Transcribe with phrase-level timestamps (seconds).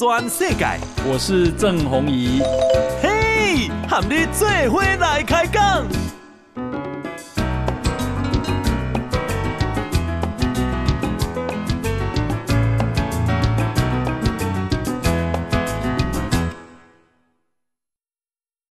[0.00, 0.64] 全世界。
[1.06, 2.40] 我是郑弘仪。
[3.02, 5.86] 嘿，和你做伙来开讲。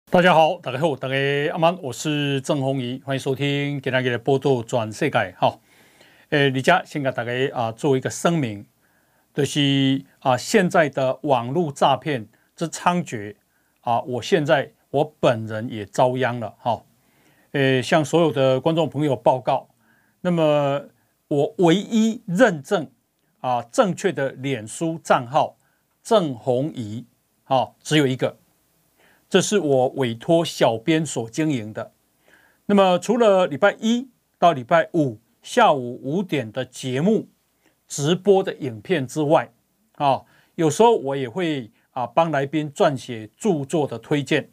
[0.09, 1.17] 大家好，大家好，大家
[1.51, 5.35] 阿曼，我是郑弘仪，欢迎收听今天的波多转世界。
[5.37, 5.61] 好，
[6.31, 8.65] 诶，李佳先给大家啊做一个声明。
[9.37, 13.37] 就是啊，现在的网络诈骗之猖獗
[13.83, 16.83] 啊，我现在我本人也遭殃了哈。
[17.53, 19.69] 呃，向所有的观众朋友报告，
[20.23, 20.87] 那么
[21.29, 22.91] 我唯一认证
[23.41, 25.59] 啊正确的脸书账号
[26.03, 27.05] 郑弘仪，
[27.45, 28.39] 好，只有一个，
[29.29, 31.93] 这是我委托小编所经营的。
[32.65, 34.09] 那么除了礼拜一
[34.39, 37.29] 到礼拜五下午五点的节目。
[37.89, 39.53] 直播的影片之外，
[39.95, 40.23] 啊，
[40.57, 44.51] 有时候我也会啊帮来宾撰写著作的推荐，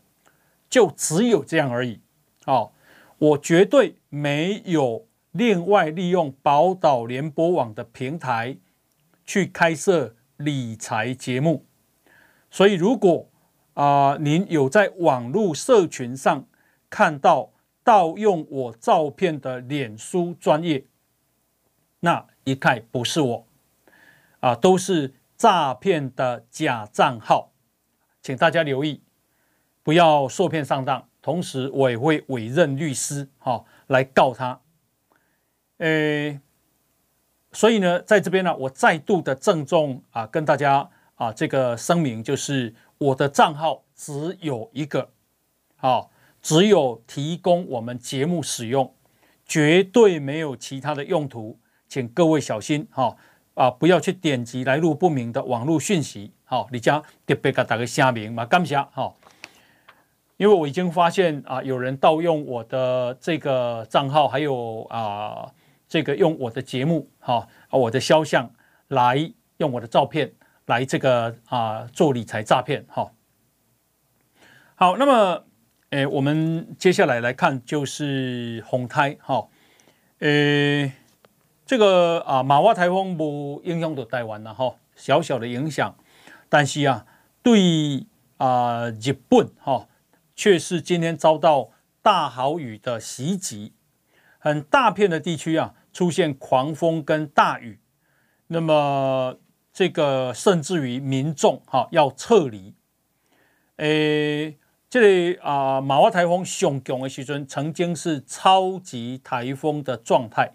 [0.69, 1.99] 就只有这样而已。
[2.45, 2.69] 啊，
[3.17, 8.57] 我绝对没有另外利用宝岛联播网的平台
[9.25, 11.66] 去开设理财节目。
[12.52, 13.29] 所以，如果
[13.73, 16.45] 啊您有在网络社群上
[16.89, 17.52] 看到
[17.83, 20.85] 盗用我照片的脸书专业，
[22.02, 23.47] 那一概不是我，
[24.39, 27.52] 啊，都是诈骗的假账号，
[28.22, 29.02] 请大家留意，
[29.81, 31.08] 不要受骗上当。
[31.22, 34.59] 同时，我也会委任律师，哈、来告他。
[35.77, 36.41] 诶，
[37.53, 45.11] 所以呢，在这边呢，我再度的郑重啊，跟大家啊，这个声明就是，我的账号只有一个，
[45.78, 48.94] 好、只有提供我们节目使用，
[49.45, 51.57] 绝对没有其他的用途。
[51.94, 53.16] 请各位小心哈
[53.53, 56.31] 啊，不要去点击来路不明的网络讯息。
[56.44, 59.13] 好，你将特别给大家声明嘛，感谢哈。
[60.38, 65.51] 因为我已经发现啊，有人盗用我的这个账号，还有啊，
[65.88, 68.51] 这个用我的节目哈，我的肖像
[68.88, 70.34] 来用我的照片
[70.66, 73.12] 来这个啊做理财诈骗哈。
[74.73, 75.46] 好，那么
[75.91, 79.47] 诶，我们接下来来看就是红胎哈，
[80.22, 80.94] 诶。
[81.73, 85.95] 这个啊，马哇台风不影响到台湾了哈，小小的影响，
[86.47, 87.07] 但是啊，
[87.41, 88.06] 对
[88.38, 89.88] 啊日本哈，
[90.35, 91.72] 却是今天遭到
[92.03, 93.73] 大豪雨的袭击，
[94.38, 97.79] 很大片的地区啊出现狂风跟大雨，
[98.45, 99.40] 那么
[99.73, 102.75] 这个甚至于民众哈要撤离，
[103.78, 110.51] 诶，这里啊马哇台风上强的时阵，曾经是超级台风的状态。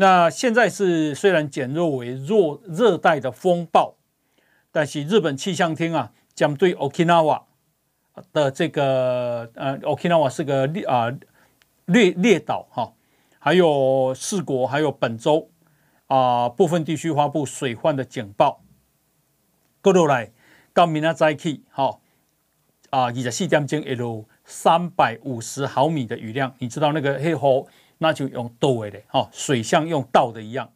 [0.00, 3.96] 那现在是虽然减弱为弱热带的风暴，
[4.72, 7.42] 但是日本气象厅啊，将对 Okinawa
[8.32, 11.12] 的这个呃 Okinawa 是个列啊
[11.84, 12.94] 列列岛哈，
[13.38, 15.50] 还有四国还有本州
[16.06, 18.62] 啊部分地区发布水患的警报。
[19.82, 20.32] 过落来
[20.72, 22.00] 到明仔载起哈
[22.88, 27.66] 啊二十四点钟会有三百五十毫米的雨量，你知道那个黑河。
[28.02, 30.72] 那就用倒的嘞，哈，水像用倒的一样。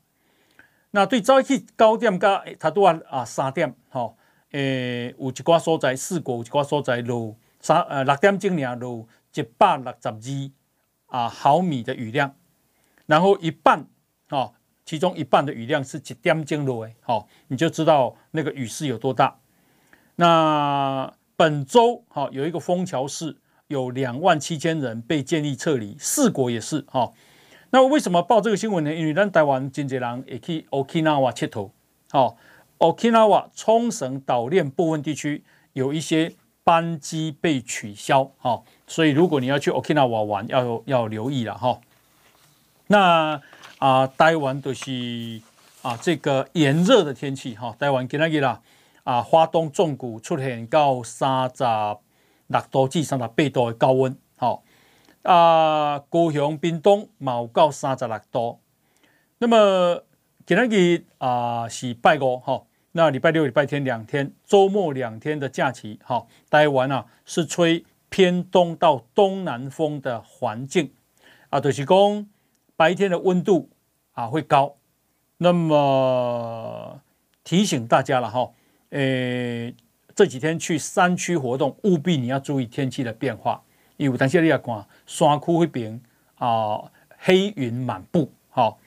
[0.90, 4.14] 那对早起九点加，它都啊啊三点，哈，
[4.50, 10.08] 诶，有一寡所在四国，有一寡所在落三呃六点钟呢落一百六十
[11.08, 12.36] 二啊毫米的雨量，
[13.06, 13.86] 然后一半，
[14.28, 14.52] 哈，
[14.84, 19.38] 其中一半的雨量是一点钟落诶，好，你就知道那个雨势有多大。
[20.16, 23.38] 那本周哈有一个枫桥市。
[23.68, 27.12] 有两万七千人被建议撤离，四国也是哈。
[27.70, 28.94] 那为什么报这个新闻呢？
[28.94, 31.72] 因为咱台湾真济人也去 Okinawa 切头，
[32.10, 32.36] 好
[32.78, 35.42] ，Okinawa 冲绳岛链部分地区
[35.72, 41.80] 有一些班机被取消，哈，所以如果你要去 Okinawa 玩，要要留意了哈。
[42.86, 43.40] 那
[43.78, 45.40] 啊，台湾都是
[45.82, 48.60] 啊这个炎热的天气哈，台湾今仔日啦
[49.02, 51.64] 啊，花东纵谷出现到三十。
[52.48, 54.62] 六度至三十八度的高温，好
[55.22, 58.60] 啊，高雄、屏东有到三十六度。
[59.38, 60.04] 那么
[60.44, 70.92] 今天日啊是拜五，哈，那礼拜六、礼拜天两天，周末两天的假期，哈，台湾啊是吹偏东到东南风的环境
[71.48, 72.26] 啊，就是讲
[72.76, 73.70] 白天的温度
[74.12, 74.76] 啊会高。
[75.38, 77.00] 那么
[77.42, 78.50] 提醒大家了，哈，
[78.90, 79.74] 诶。
[80.14, 83.62] 这几天去山区活动，务必你要注意天气的变化。
[83.96, 86.00] 因为等下你要看山区会变
[86.36, 88.78] 啊，黑云满布，好，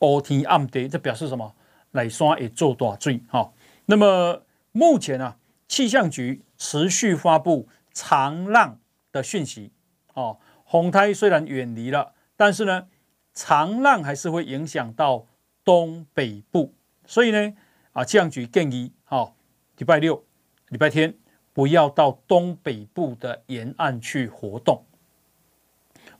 [0.00, 1.54] 乌天暗地，这表示什么？
[1.90, 3.52] 来山会做大水，好。
[3.86, 5.36] 那么目前啊，
[5.66, 8.78] 气象局持续发布长浪
[9.10, 9.72] 的讯息。
[10.14, 12.86] 哦，风台虽然远离了，但是呢，
[13.34, 15.26] 长浪还是会影响到
[15.64, 16.74] 东北部。
[17.04, 17.52] 所以呢，
[17.92, 19.34] 啊，气象局建议，哦，
[19.76, 20.24] 礼拜六、
[20.72, 21.14] 礼拜天
[21.52, 24.86] 不要到东北部的沿岸去活动。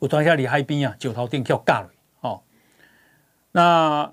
[0.01, 1.91] 我当下李海边啊，九头店叫尬了。
[2.21, 2.43] 哦，
[3.53, 4.13] 那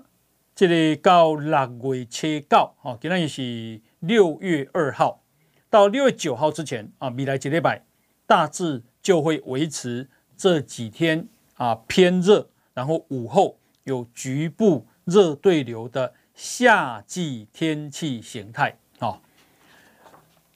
[0.54, 5.22] 这里到六月七号，哦，今天也是六月二号
[5.68, 7.84] 到六月九号之前啊，未来几礼拜
[8.26, 10.08] 大致就会维持
[10.38, 18.78] 这几天啊偏热，然后午后有局部热对流的夏季天气形态。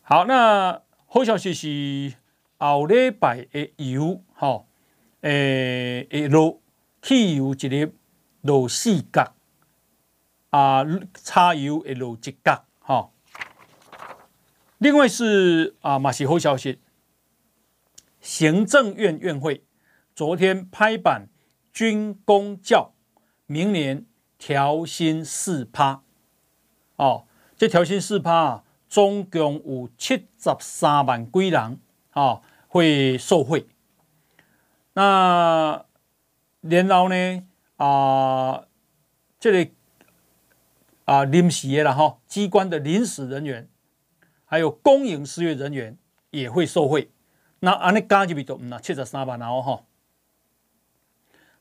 [0.07, 2.15] 好，那好消息是
[2.59, 4.67] 后礼拜的油，哈。
[5.23, 6.61] 诶，诶，落
[7.01, 7.95] 汽油一日
[8.43, 9.35] 落四角，
[10.51, 10.85] 啊，
[11.15, 13.09] 柴油会落一角，哈。
[14.77, 16.81] 另外是啊，马西好消息，
[18.21, 19.65] 行政院院会
[20.15, 21.29] 昨天拍板
[21.73, 22.93] 军公教，
[23.47, 24.05] 明年
[24.37, 26.03] 调薪四趴，
[26.97, 27.25] 哦，
[27.57, 33.67] 这调薪四趴啊，总共有七十三万几人啊会受贿。
[34.93, 35.85] 那
[36.87, 37.43] 然后呢？
[37.77, 38.69] 啊、呃，
[39.41, 39.73] 这里、个、
[41.07, 43.69] 啊，临时的啦哈，机关的临时人员，
[44.45, 45.99] 还有公营事业人员
[46.31, 47.11] 也会受贿。
[47.59, 49.83] 那安尼加起来都那七十三万哦哈。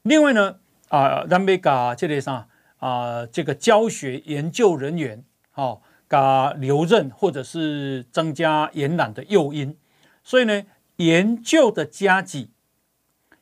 [0.04, 0.60] 另外呢，
[0.90, 2.48] 啊，咱们加这里啥
[2.78, 9.78] 啊，这个教学研究人员，好，加留任或者是增加延揽的诱因。
[10.24, 10.64] 所以呢，
[10.98, 12.50] 研究的加给。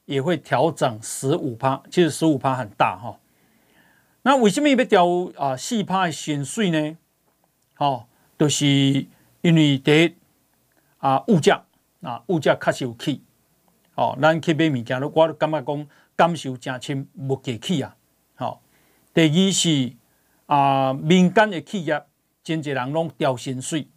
[0.05, 3.17] 也会调整十五趴，其实十五趴很大哈。
[4.23, 6.97] 那为什么要调啊四趴的薪水呢？
[7.75, 8.65] 好，都是
[9.41, 10.15] 因为第一
[10.97, 11.63] 啊物价
[12.01, 13.21] 啊物价确实有起。
[13.95, 15.87] 哦，咱去买物件，我都感觉讲
[16.17, 17.95] 感受真深，物价起啊。
[18.35, 18.61] 好，
[19.13, 19.93] 第二是
[20.47, 22.03] 啊民间的企业，
[22.43, 23.88] 真济人拢调薪水。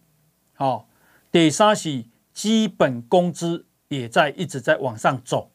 [0.53, 0.87] 好，
[1.31, 5.51] 第三是基本工资也在一直在往上走。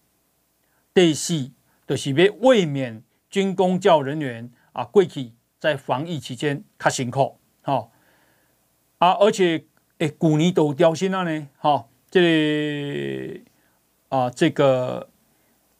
[0.92, 1.50] 第四
[1.87, 7.92] 就是要慰勉军工教人员啊，过去在防疫期间较辛苦，好
[8.98, 9.64] 啊，而且
[9.98, 13.44] 诶，去年都调薪了呢，好，这里
[14.08, 15.08] 啊，这个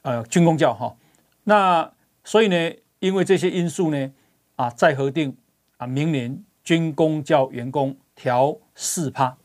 [0.03, 0.97] 呃军工教哈，
[1.45, 1.93] 那
[2.23, 4.13] 所以呢，因为这些因素呢，
[4.57, 5.37] 啊，再核定
[5.79, 9.37] 啊，明年军工教员工调四趴。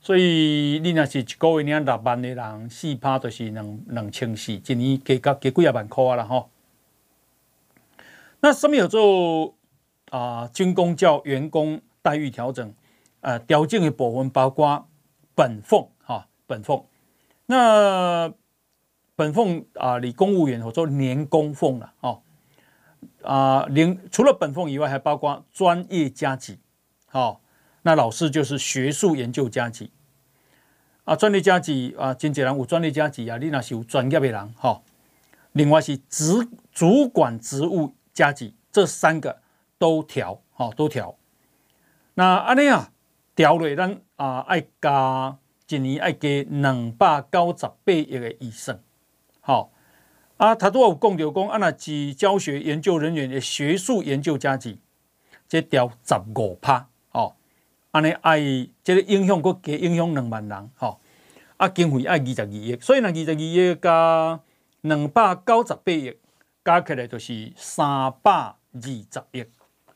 [0.00, 6.48] 所以你若是一个月领六万的人，四趴就是两两千四，一年加加加几啊万块啊啦吼。
[8.40, 9.54] 那什么有做
[10.10, 10.48] 啊？
[10.52, 12.72] 军工教员工待遇调整，
[13.20, 14.86] 呃，调整的部分包括
[15.34, 16.86] 本俸哈，本俸。
[17.46, 18.32] 那
[19.16, 22.22] 本俸啊，你公务员或做年工俸了哦。
[23.26, 26.58] 啊，零除了本俸以外，还包括专业加级。
[27.06, 27.40] 好，
[27.82, 29.90] 那老师就是学术研究加级。
[31.04, 34.82] 啊，专业加级啊，经纪人有专业加级啊，你那是有专业的人哈。
[35.52, 39.40] 另外是职主管职务加级，这三个
[39.78, 41.16] 都调，哈，都调。
[42.14, 42.90] 那安尼啊，
[43.34, 48.80] 调了咱啊，爱加一年爱加两百九十八亿的预算。
[49.40, 49.70] 好，
[50.36, 54.78] 啊，他都有讲着讲，啊，那是教学研究人员的学术研究加给，
[55.48, 56.88] 这调十五趴。
[57.92, 58.38] 安尼爱，
[58.84, 61.00] 这个影响国加影响两万人，吼，
[61.56, 64.38] 啊，经费爱二十二亿，所以呢，二十二亿加
[64.82, 66.14] 两百九十八亿，
[66.62, 69.44] 加起来就是三百二十亿，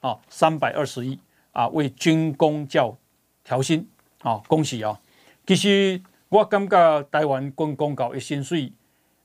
[0.00, 1.18] 哦，三百二十亿
[1.52, 2.96] 啊，为军工教
[3.44, 3.86] 调薪，
[4.22, 4.98] 哦，恭喜哦。
[5.46, 8.72] 其实我感觉台湾军工教的薪水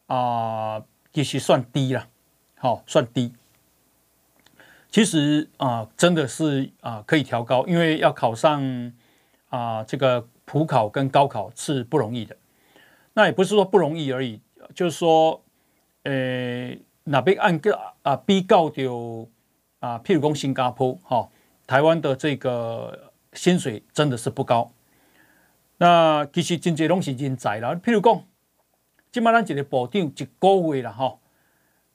[0.07, 0.83] 啊，
[1.23, 2.09] 其实算低了，
[2.57, 3.31] 好，算低。
[4.89, 8.91] 其实啊，真的是啊，可以调高，因为要考上
[9.47, 12.35] 啊这个普考跟高考是不容易的。
[13.13, 14.41] 那也不是说不容易而已，
[14.73, 15.41] 就是说，
[16.03, 18.85] 呃，那边按个啊比较的
[19.79, 21.29] 啊，譬如说新加坡哈，
[21.65, 24.69] 台湾的这个薪水真的是不高。
[25.77, 28.21] 那其实真济拢是人才啦，譬如讲，
[29.15, 31.21] 今麦咱一个部长一个月啦吼，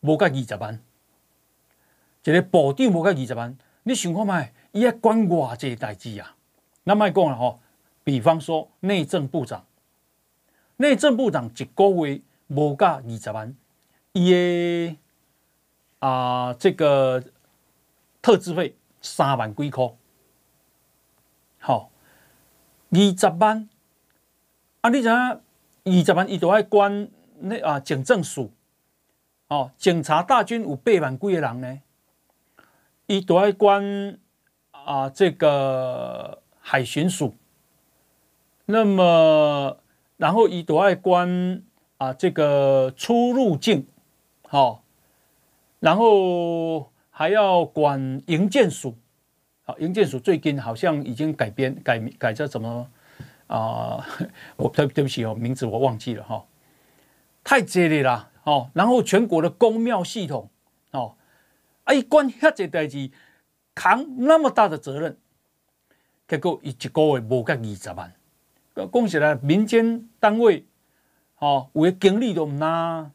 [0.00, 0.80] 无个二十万。
[2.24, 6.34] 一个部长无个二十万，你想看卖，伊爱管偌济代志啊？
[6.84, 7.60] 那卖讲了吼，
[8.04, 9.66] 比方说内政部长，
[10.78, 13.54] 内政部长一个月无个二十万，
[14.14, 14.96] 伊的
[15.98, 17.22] 啊这个
[18.22, 19.92] 特支费三万几块，
[21.58, 21.90] 好，
[22.88, 23.68] 二十万，
[24.80, 25.40] 啊，你知影
[25.90, 27.08] 二十万，伊都爱管
[27.40, 28.52] 那啊警政署，
[29.48, 31.80] 哦，警察大军有八万几个人呢，
[33.06, 34.18] 伊都爱管
[34.70, 37.34] 啊这个海巡署，
[38.66, 39.76] 那么
[40.16, 41.62] 然后伊都爱管
[41.96, 43.86] 啊这个出入境，
[44.48, 44.80] 好、哦，
[45.80, 48.94] 然后还要管营建署。
[49.78, 52.90] 营建署最近好像已经改编改改叫什么？
[53.56, 54.06] 啊、
[54.56, 56.46] 我对对不起哦，名字我忘记了哈、哦，
[57.42, 58.70] 太激烈了哦。
[58.74, 60.48] 然后全国的公庙系统
[60.92, 61.16] 哦，
[61.82, 63.10] 啊一，关遐这代志
[63.74, 65.18] 扛那么大的责任，
[66.28, 68.12] 结果一个月无个二十万，
[68.74, 70.64] 讲起来民间单位
[71.38, 73.10] 哦，有的经理都唔拿。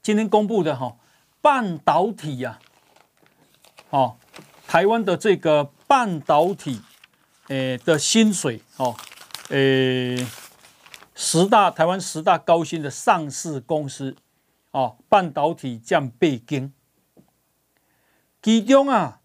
[0.00, 0.96] 今天公布的哈、哦，
[1.42, 2.58] 半导体呀、
[3.90, 4.16] 啊，哦。
[4.68, 6.80] 台湾的这个半导体，
[7.48, 8.96] 诶的薪水哦，
[9.50, 10.26] 诶
[11.14, 14.16] 十大台湾十大高薪的上市公司
[14.72, 16.72] 哦，半导体占八间，
[18.42, 19.20] 其中啊，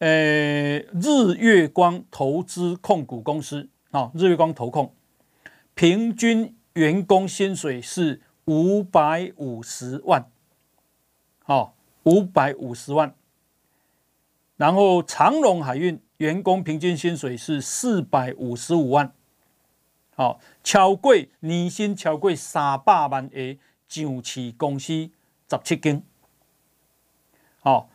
[0.00, 4.94] 诶日月光投资控股公司啊，日月光投控，
[5.74, 10.30] 平均员工薪水是五百五十万，
[11.44, 13.14] 好，五百五十万。
[14.56, 19.12] 然后长荣海运员工平均薪水是四百五十五万，
[20.16, 23.56] 好，超过年薪超过三百万的
[23.86, 24.92] 上市公司
[25.48, 26.02] 十七间，
[27.60, 27.88] 好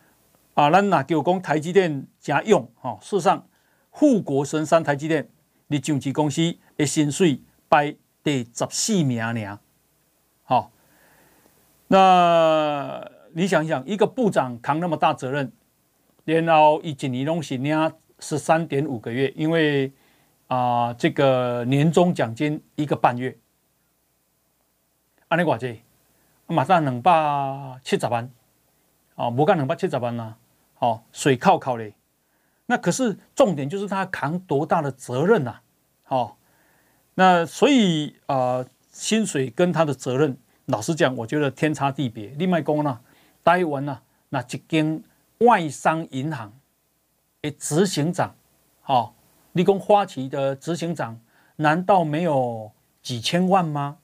[0.53, 3.45] 啊，咱那就讲台积电加用，哈，事实上
[3.91, 5.29] 富国神山台积电
[5.67, 9.59] 你上市公司的薪水排第十四名呢，
[10.43, 10.71] 好，
[11.87, 15.51] 那你想一想，一个部长扛那么大责任。
[16.25, 17.77] 然后一年拢是领
[18.23, 19.91] 十三点五个月，因为
[20.47, 23.37] 啊、这个年终奖金一个半月，
[25.27, 25.81] 安尼偌济，
[26.47, 28.29] 马上两百七十万，
[29.15, 30.35] 哦，无干两百七十万呐，
[30.79, 31.93] 哦，水靠靠嘞。
[32.67, 35.61] 那可是重点就是他扛多大的责任呐、啊，
[36.07, 36.35] 哦，
[37.15, 40.37] 那所以啊、薪水跟他的责任，
[40.67, 42.27] 老实讲，我觉得天差地别。
[42.37, 43.01] 另外讲呢，
[43.43, 43.99] 台湾呢，
[44.29, 45.03] 那一间。
[45.39, 46.53] 外商银行
[47.43, 48.35] 诶执行长，
[48.81, 49.15] 好，
[49.51, 51.19] 你讲花旗的执行长
[51.57, 52.71] 难道没有
[53.01, 53.97] 几千万吗？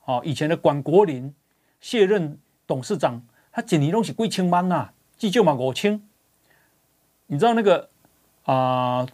[0.00, 1.32] 好，以前的管国林
[1.80, 3.22] 卸任董事长，
[3.52, 6.02] 他一年都是几千万呐，至少嘛五千。
[7.28, 7.88] 你知道那个
[8.42, 9.06] 啊、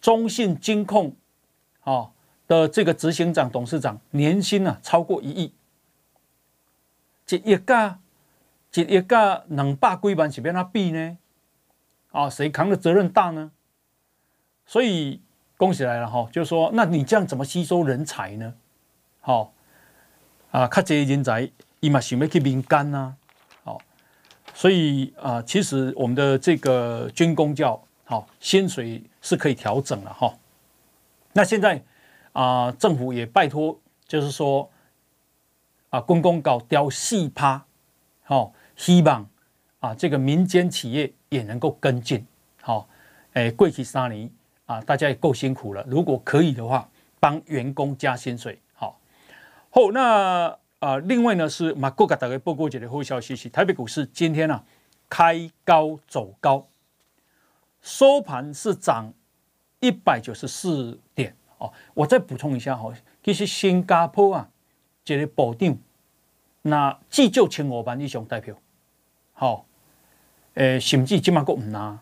[0.00, 1.16] 中信金控
[1.80, 2.12] 啊
[2.46, 5.52] 的这个执行长董事长年薪啊超过一亿，
[7.26, 7.98] 这一个。
[8.76, 11.16] 一亿个两百几万是变他比呢？
[12.14, 13.50] 啊，谁扛的责任大呢？
[14.64, 15.20] 所以
[15.56, 18.54] 恭喜来了哈，就是说，那你这样怎么吸收人才呢？
[19.18, 19.52] 好
[20.52, 23.16] 啊，看这些人才，伊嘛想要去民间呐。
[23.64, 23.80] 好，
[24.54, 30.32] 所以啊，其实我们的这个军工教好薪水是可以调整了哈。
[31.32, 31.82] 那现在
[32.32, 34.70] 啊，政府也拜托，就是说
[35.90, 37.66] 啊，军公搞调四趴，
[38.22, 38.54] 好。
[38.76, 39.24] 希望
[39.84, 42.26] 啊，这个民间企业也能够跟进。
[42.62, 42.88] 好，
[43.34, 44.30] 哎，过去三年
[44.64, 45.84] 啊，大家也够辛苦了。
[45.86, 46.88] 如果可以的话，
[47.20, 48.58] 帮员工加薪水。
[48.72, 48.98] 好，
[49.68, 54.64] 好，那啊，另外呢是马国给大家报告一个好消息，是台北股市今天啊
[55.10, 56.66] 开高走高，
[57.82, 59.12] 收盘是涨
[59.80, 61.36] 一百九十四点。
[61.58, 62.90] 哦，我再补充一下哈，
[63.22, 64.48] 其实新加坡啊，
[65.04, 65.78] 这个保定
[66.62, 68.56] 那至少千五万以上代表。
[69.34, 69.66] 好，
[70.54, 71.98] 诶，甚至今嘛够唔拿，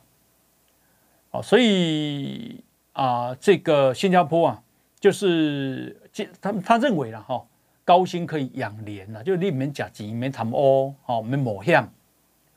[1.30, 4.62] 哦，所以啊、呃，这个新加坡啊，
[5.00, 5.96] 就是
[6.40, 7.46] 他他认为了哈、哦，
[7.84, 11.86] 高薪可以养廉了，就你免假钱，免贪污，哦，免冒险，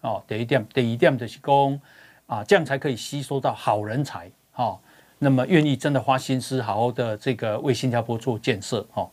[0.02, 1.82] 哦，第一点，第二点就是讲
[2.28, 4.80] 啊，这样才可以吸收到好人才，哦，
[5.20, 9.10] 那么愿意真的花心思，好好的这个为新加坡做建设，哦，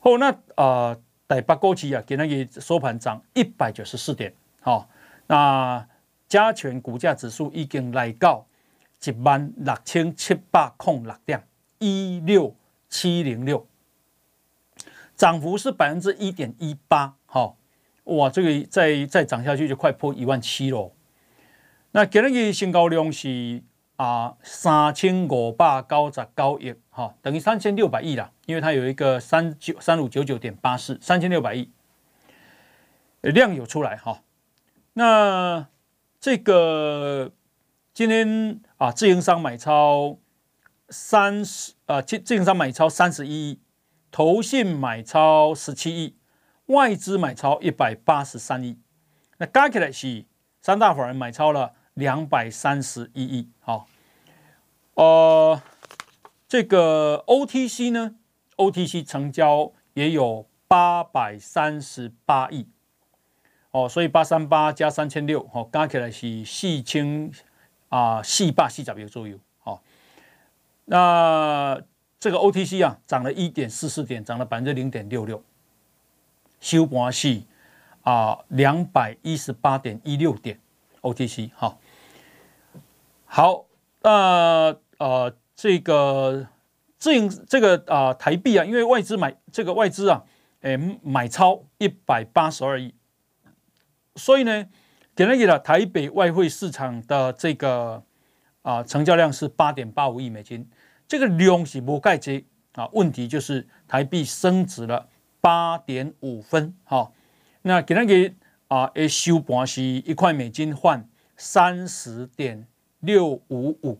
[0.00, 0.36] 好，那啊。
[0.56, 4.86] 呃在八股期啊，给那个收盘涨一百九十四点，好，
[5.26, 5.86] 那
[6.28, 8.46] 加权股价指数已经来到
[9.04, 11.46] 一万六千七百空六点
[11.78, 12.54] 一六
[12.88, 13.66] 七零六，
[15.16, 17.56] 涨幅是百分之一点一八，好，
[18.04, 20.92] 哇，这个再再涨下去就快破一万七喽。
[21.92, 23.62] 那给那个新高量是
[23.96, 26.74] 啊三千五百九十九亿。
[26.90, 31.70] 好，等于三千六百亿啦，因为它有一个三九三五九九点八四，三千六百亿
[33.20, 34.22] 量有出来哈。
[34.94, 35.68] 那
[36.20, 37.32] 这个
[37.94, 40.18] 今天啊，自营商买超
[40.90, 43.60] 三十啊，净净资产买超三十一亿，
[44.10, 46.16] 投信买超十七亿，
[46.66, 48.78] 外资买超一百八十三亿，
[49.38, 50.26] 那加起来是
[50.60, 53.50] 三大法人买超了两百三十一亿。
[53.60, 53.86] 好，
[54.94, 55.62] 呃，
[56.46, 58.16] 这个 OTC 呢
[58.56, 62.68] ，OTC 成交也有八百三十八亿。
[63.72, 67.30] 哦，所以八三八加三千六，哦，加起来是四千
[67.88, 69.38] 啊，四百四十亿左右。
[69.64, 69.80] 哦，
[70.84, 71.80] 那
[72.20, 75.42] 这个 OTC 啊，涨了一点四四点，涨了百分之零点六六，
[76.60, 77.42] 收盘是
[78.02, 80.60] 啊两百一十八点一六点
[81.00, 81.50] OTC。
[81.54, 81.78] 好、哦，
[83.24, 83.64] 好，
[84.02, 86.46] 那呃这个
[86.98, 90.24] 这这个啊、台币啊，因为外资买这个外资啊，
[90.60, 92.94] 诶买超一百八十二亿。
[94.16, 94.66] 所以呢，
[95.14, 98.02] 给那个台北外汇市场的这个
[98.60, 100.68] 啊成交量是八点八五亿美金，
[101.08, 102.86] 这个量是无盖接啊。
[102.92, 105.08] 问题就是台币升值了
[105.40, 107.14] 八点五分，好，
[107.62, 108.34] 那给那个
[108.68, 112.66] 啊，诶收盘是一块美金换三十点
[113.00, 113.98] 六五五。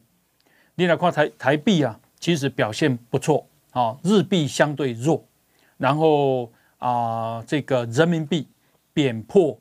[0.75, 5.27] 你来看台台币啊，其实表现不错啊，日币相对弱，
[5.79, 8.47] 然后啊，这个人民币
[8.93, 9.59] 贬破。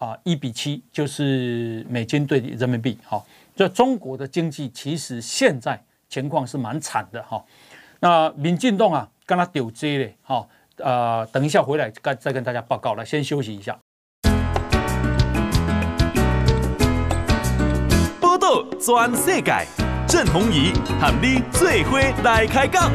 [0.00, 2.96] 啊，一比七就是美金兑人民币。
[3.04, 5.78] 好，这中国的经济其实现在
[6.08, 7.44] 情况是蛮惨的哈。
[8.00, 10.16] 那民进党啊，跟他丢接嘞。
[10.22, 13.04] 好，呃，等一下回来再再跟大家报告了。
[13.04, 13.78] 先休息一下。
[18.18, 19.66] 报道全世界，
[20.08, 22.90] 郑弘仪喊你最伙来开讲。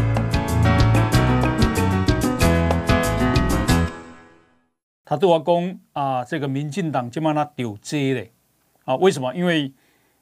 [5.05, 8.33] 他对我讲啊，这个民进党就把他丢接嘞
[8.85, 8.95] 啊？
[8.95, 9.35] 为什么？
[9.35, 9.71] 因为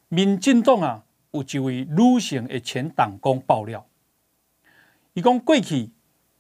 [0.10, 3.88] 民进党啊有一位女性的前党工爆料，
[5.14, 5.92] 一共过去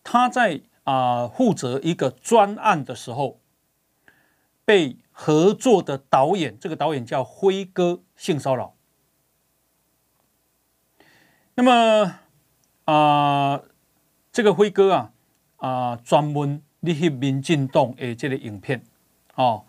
[0.03, 3.39] 他在啊负责一个专案的时候，
[4.65, 8.75] 被合作的导演，这个导演叫辉哥性骚扰。
[11.56, 12.19] 那么
[12.84, 13.62] 啊，
[14.34, 15.13] 这个辉哥啊
[15.56, 16.62] 啊专门。
[16.86, 18.84] 你去民进党诶，这个影片，
[19.36, 19.63] 哦，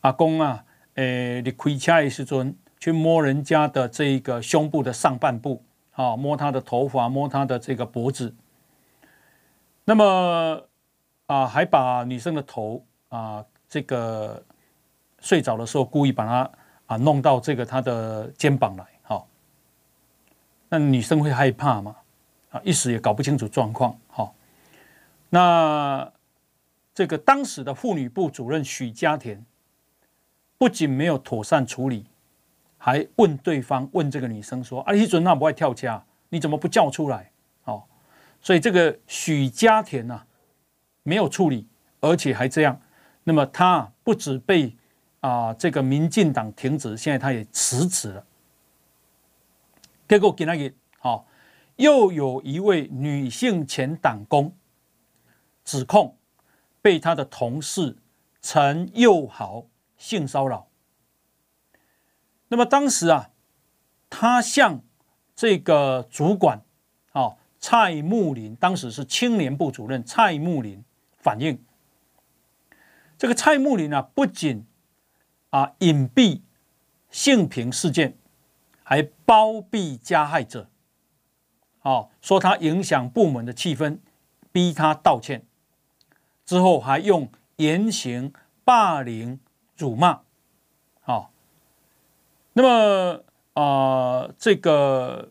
[0.00, 8.34] 阿公啊，诶，你开车的时阵去摸人家的这个胸部的上半部，啊，摸他的头发，摸他的这个脖子，
[9.84, 10.62] 那么
[11.26, 14.42] 啊，还把女生的头啊，这个
[15.18, 16.50] 睡着的时候故意把她
[16.86, 19.28] 啊弄到这个她的肩膀来，好，
[20.70, 21.96] 那女生会害怕嘛？
[22.48, 24.34] 啊，一时也搞不清楚状况，好，
[25.28, 26.10] 那。
[26.92, 29.44] 这个当时的妇女部主任许家田
[30.58, 32.06] 不仅没有妥善处理，
[32.76, 37.30] 还问对方问这个女生说：“啊，你准那不爱跳恰，你怎么不叫出来？”
[37.64, 37.84] 哦，
[38.40, 40.26] 所以这个许家田呐、啊、
[41.02, 41.68] 没有处理，
[42.00, 42.80] 而且还这样，
[43.24, 44.76] 那么他不止被
[45.20, 48.26] 啊、呃、这个民进党停职，现在他也辞职了。
[50.08, 51.26] 结果给那个好，
[51.76, 54.52] 又有一位女性前党工
[55.64, 56.16] 指控。
[56.82, 57.96] 被他的同事
[58.40, 59.66] 陈佑豪
[59.96, 60.68] 性骚扰。
[62.48, 63.30] 那么当时啊，
[64.08, 64.80] 他向
[65.36, 66.62] 这个主管
[67.12, 70.84] 啊蔡慕林，当时是青年部主任蔡慕林
[71.16, 71.62] 反映。
[73.18, 74.66] 这个蔡慕林啊，不仅
[75.50, 76.40] 啊隐蔽
[77.10, 78.16] 性平事件，
[78.82, 80.70] 还包庇加害者，
[81.80, 83.98] 啊说他影响部门的气氛，
[84.50, 85.46] 逼他道歉。
[86.50, 88.32] 之后还用言行
[88.64, 89.38] 霸凌
[89.76, 90.22] 辱骂，
[91.00, 91.30] 好，
[92.54, 95.30] 那么啊、这个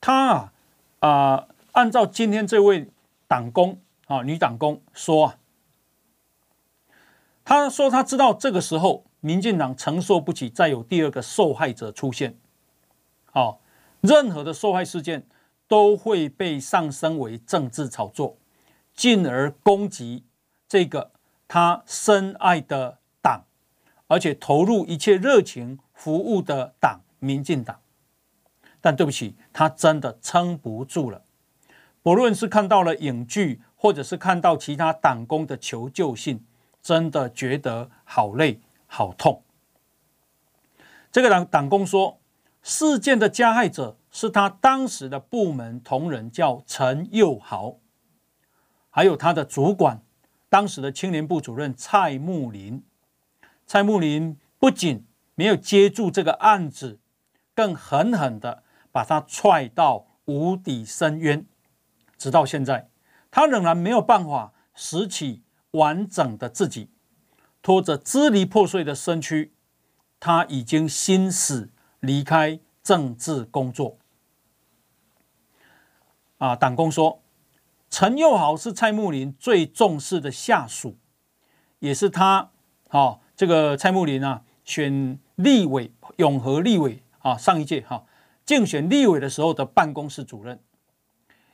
[0.00, 0.52] 他啊
[1.00, 2.88] 啊、按照今天这位
[3.28, 5.38] 党工啊女党工说啊，
[7.44, 12.34] 他说他知道这个时候民进党承受不起再有第二个受害者出现，
[13.30, 13.60] 好，
[14.00, 15.26] 任何的受害事件
[15.68, 18.38] 都会被上升为政治炒作。
[18.94, 20.24] 进而攻击
[20.68, 21.10] 这个
[21.48, 23.44] 他深爱的党，
[24.06, 27.80] 而且投入一切热情服务的党——民进党。
[28.80, 31.22] 但对不起，他真的撑不住了。
[32.02, 36.44] 不论是看到了影剧，或者是看到其他党工的求救信，
[36.82, 39.42] 真的觉得好累、好痛。
[41.10, 42.18] 这个党党工说，
[42.62, 47.76] 事件的加害者是他当时的部门同仁，叫陈佑豪。
[48.96, 50.00] 还有他的主管，
[50.48, 52.84] 当时的青年部主任蔡慕林，
[53.66, 55.04] 蔡慕林不仅
[55.34, 57.00] 没有接住这个案子，
[57.56, 61.44] 更狠狠的把他踹到无底深渊。
[62.16, 62.88] 直到现在，
[63.32, 66.88] 他仍然没有办法拾起完整的自己，
[67.62, 69.52] 拖着支离破碎的身躯，
[70.20, 73.98] 他已经心死，离开政治工作。
[76.38, 77.23] 啊，党工说，
[77.96, 80.96] 陈佑豪是蔡穆林最重视的下属，
[81.78, 82.50] 也是他，
[82.90, 88.04] 哦，这个蔡穆林啊，选立委永和立委啊，上一届哈、
[88.44, 90.58] 竞选立委的时候的办公室主任，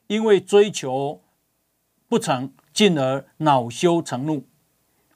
[0.07, 1.20] 因为追求
[2.09, 4.46] 不成，进而恼羞成怒，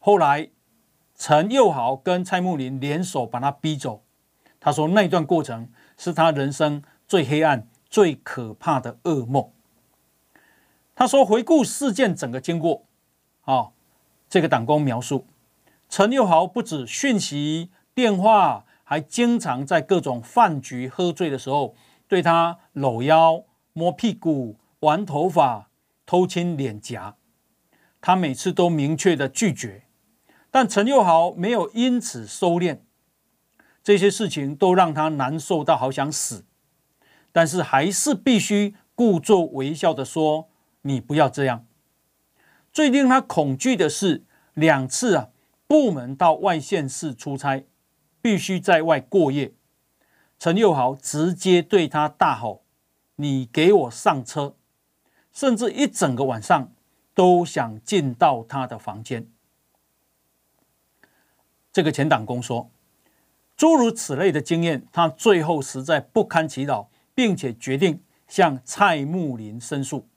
[0.00, 0.50] 后来
[1.16, 4.02] 陈佑豪跟蔡穆林联手把他逼走。
[4.60, 9.53] 他说那段过程是他人生最黑暗、最可怕的噩梦。
[10.96, 12.84] 他说：“回顾事件整个经过，
[13.42, 13.70] 啊，
[14.28, 15.26] 这个党工描述，
[15.88, 21.74] 陈又豪不止讯息、电话，还经常在各种饭局喝醉的时候，
[22.06, 25.68] 对他搂腰、摸屁股、玩头发、
[26.06, 27.16] 偷亲脸颊。
[28.00, 29.86] 他每次都明确的拒绝，
[30.52, 32.78] 但陈又豪没有因此收敛。
[33.82, 36.44] 这些事情都让他难受到好想死，
[37.32, 40.50] 但是还是必须故作微笑的说。”
[40.86, 41.66] 你不要这样。
[42.72, 45.28] 最令他恐惧的是两次啊，
[45.66, 47.64] 部门到外县市出差，
[48.20, 49.54] 必须在外过夜。
[50.38, 52.64] 陈佑豪直接对他大吼
[53.16, 54.56] ：“你给我上车！”
[55.32, 56.72] 甚至一整个晚上
[57.14, 59.28] 都想进到他的房间。
[61.72, 62.70] 这个前党工说
[63.56, 70.08] ：“诸如此类的经验，他最后实在不堪其扰，并且决定向蔡穆林申诉。”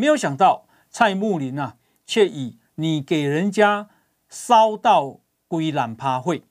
[0.00, 3.90] 没有想到蔡木林啊，却以你给人家
[4.30, 6.44] 烧到归懒趴会，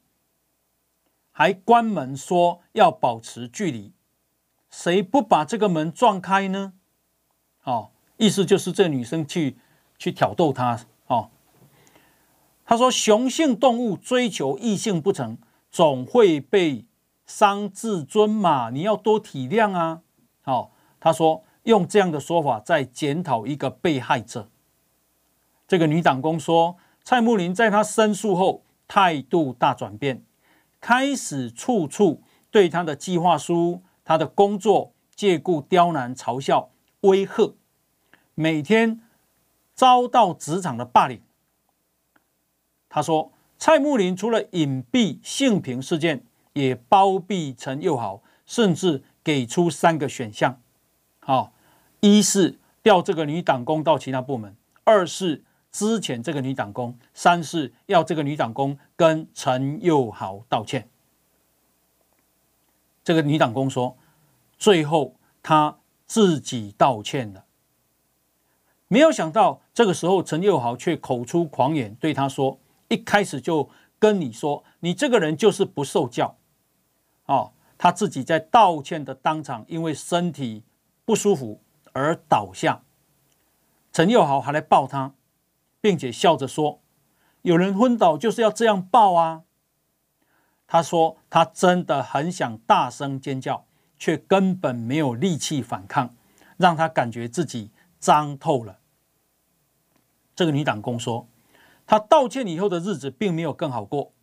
[1.31, 3.91] 还关门说要保持距离，
[4.69, 6.73] 谁不把这个门撞开呢？
[7.63, 9.57] 哦，意思就是这女生去
[9.97, 11.31] 去挑逗他哦。
[12.63, 15.39] 他说，雄性动物追求异性不成，
[15.71, 16.85] 总会被
[17.25, 20.03] 伤自尊嘛，你要多体谅啊。
[20.43, 21.43] 哦，他说。
[21.69, 24.49] 用这样的说法在检讨一个被害者。
[25.67, 30.23] 这个女党工说，蔡慕林在她申诉后态度大转变，
[30.81, 37.53] 开始处处对她的计划书、她的工作借故刁难、嘲笑、威吓，
[38.33, 39.01] 每天
[39.75, 41.21] 遭到职场的霸凌。
[42.89, 50.59] 她说，蔡慕林除了隐蔽性平事件，也包庇陈又豪，甚至给出三个选项，
[51.19, 51.53] 好。
[52.01, 60.89] 一是调这个女党工到其他部门，二是资遣这个女党工，三是要这个女党工跟陈佑豪道歉。
[63.03, 63.97] 这个女党工说，
[64.57, 67.45] 最后她自己道歉了。
[68.87, 72.59] 没有想到这个时候陈佑豪却口出狂言，对她说
[72.89, 76.37] ：“一开始就跟你说，你这个人就是不受教。”
[77.25, 80.63] 哦，他自己在道歉的当场，因为身体
[81.05, 81.61] 不舒服。
[81.93, 82.83] 而倒下，
[83.91, 85.13] 陈佑豪还来抱他，
[85.81, 86.81] 并且笑着说
[87.43, 89.43] ：“有人昏倒就是要这样抱啊。”
[90.67, 93.65] 他说：“他真的很想大声尖叫，
[93.97, 96.15] 却根本没有力气反抗，
[96.57, 98.79] 让他感觉自己脏透了。”
[100.35, 101.27] 这个女党工说
[101.87, 104.13] ：“他道歉以后的日子并没有更好过。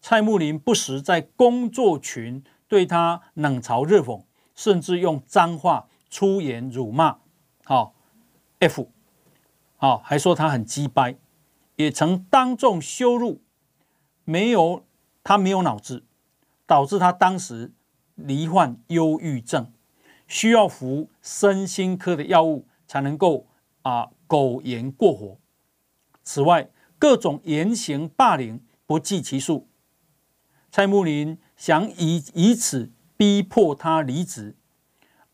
[0.00, 4.22] 蔡慕林不时在工作群对他冷嘲热讽，
[4.54, 7.18] 甚至用脏话。”出言辱骂，
[7.64, 7.94] 好
[8.60, 8.90] ，F，
[9.76, 11.16] 好，还说他很鸡掰，
[11.76, 13.42] 也曾当众羞辱，
[14.24, 14.84] 没有
[15.22, 16.04] 他没有脑子，
[16.66, 17.72] 导致他当时
[18.14, 19.72] 罹患忧郁症，
[20.26, 23.46] 需要服身心科的药物才能够
[23.82, 25.38] 啊苟延过活。
[26.22, 29.68] 此外，各种言行霸凌不计其数。
[30.70, 34.56] 蔡穆林想以以此逼迫他离职。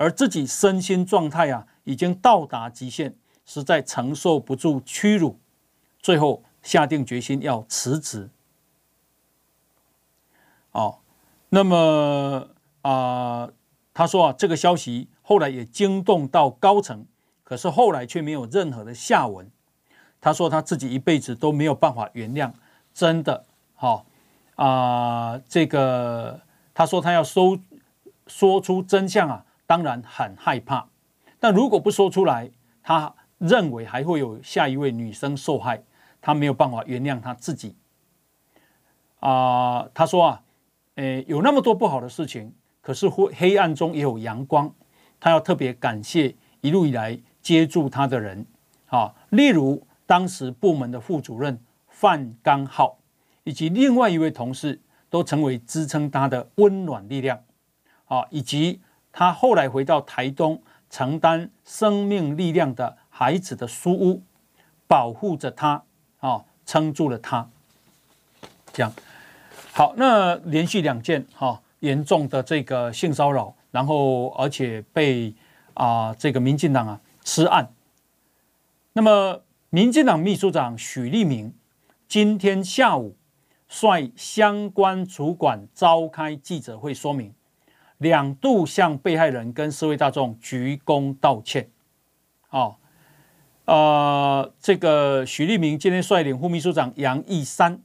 [0.03, 3.15] 而自己身心状态啊，已经到达极限，
[3.47, 5.38] 实在承受不住屈辱，
[6.01, 8.29] 最后下定决心要辞职。
[10.73, 10.99] 哦，
[11.51, 12.49] 那么
[12.81, 13.49] 啊、
[13.95, 17.07] 他说啊，这个消息后来也惊动到高层，
[17.45, 19.49] 可是后来却没有任何的下文。
[20.21, 22.51] 他说他自己一辈子都没有办法原谅，
[22.93, 23.45] 真的，
[23.77, 24.05] 好、
[24.57, 26.41] 哦、啊、这个
[26.75, 27.57] 他说他要收
[28.27, 29.47] 说出真相啊。
[29.72, 30.87] 当然很害怕，
[31.40, 32.50] 但如果不说出来，
[32.82, 35.82] 他认为还会有下一位女生受害，
[36.20, 37.74] 他没有办法原谅他自己。
[39.20, 40.42] 啊、他说啊，
[40.96, 44.70] 诶，有那么多不好的事情，可是黑黑暗中也有阳光。
[45.18, 48.44] 他要特别感谢一路以来接住他的人，
[48.88, 51.58] 啊，例如当时部门的副主任
[51.88, 52.98] 范刚浩，
[53.44, 57.42] 以及另外一位同事，都成为支撑他的温暖力量，
[58.04, 58.82] 啊，以及
[59.12, 64.22] 他后来回到台东承担生命力量的孩子的书屋，
[64.87, 65.85] 保护着他，
[66.18, 67.48] 啊，撑住了他，
[68.72, 68.92] 这样。
[69.72, 75.35] 好，那连续两件哈严重的这个性骚扰，然后而且被
[75.75, 77.72] 啊这个民进党啊吃案。
[78.94, 81.55] 那么，民进党秘书长许立明
[82.07, 83.16] 今天下午
[83.66, 87.33] 率相关主管召开记者会，说明
[88.03, 91.71] 两度向被害人跟社会大众鞠躬道歉。
[92.51, 92.77] 哦，
[93.65, 97.81] 呃，这个许立明今天率领副秘书长杨义山。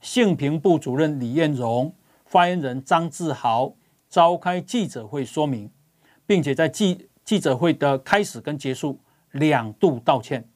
[0.00, 3.74] 性平部主任李彦荣、发言人张志豪
[4.08, 5.70] 召开记者会说明，
[6.26, 8.98] 并且在记记者会的开始跟结束
[9.30, 10.48] 两度道歉。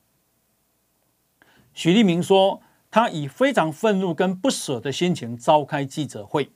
[1.75, 6.51] 许立明说，他以非常愤怒跟不舍的心情召开记者会。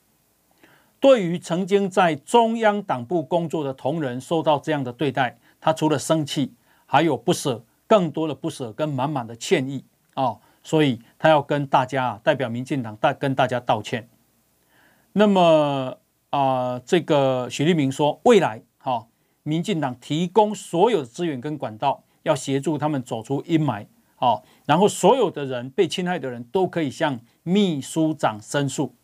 [1.01, 6.53] 对于曾经在中央党部工作的同仁受到这样的对待，他除了生气，
[6.87, 9.85] 还有不舍，更多的不舍跟满满的歉意
[10.15, 10.25] 啊。
[10.25, 14.07] 哦所以他要跟大家代表民进党大跟大家道歉。
[15.13, 15.97] 那么
[16.29, 16.41] 啊、
[16.73, 19.07] 呃，这个许立明说，未来哈、
[19.45, 23.87] 民进党提供所有的资源跟管道，要协助他们走出阴霾。
[24.17, 28.95] 好、然后所有的人被侵害的人都可以向秘书长申诉。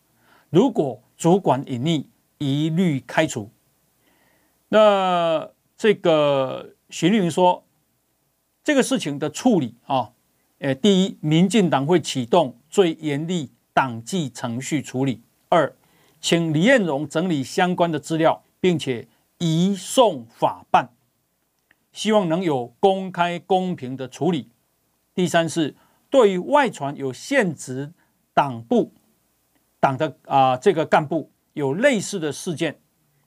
[0.54, 2.04] 如果主管隐匿，
[2.38, 3.50] 一律开除。
[4.68, 7.64] 那这个许立明说，
[8.62, 10.12] 这个事情的处理啊。
[10.60, 15.74] 呃，第一，民进党会启动最严厉党纪程序处理；二，
[16.20, 20.88] 请李彦荣整理相关的资料，并且移送法办，
[21.92, 24.46] 希望能有公开公平的处理；
[25.16, 25.74] 第三是，
[26.08, 27.92] 对于外传有现职
[28.32, 28.92] 党部
[29.84, 32.80] 党的啊、这个干部有类似的事件，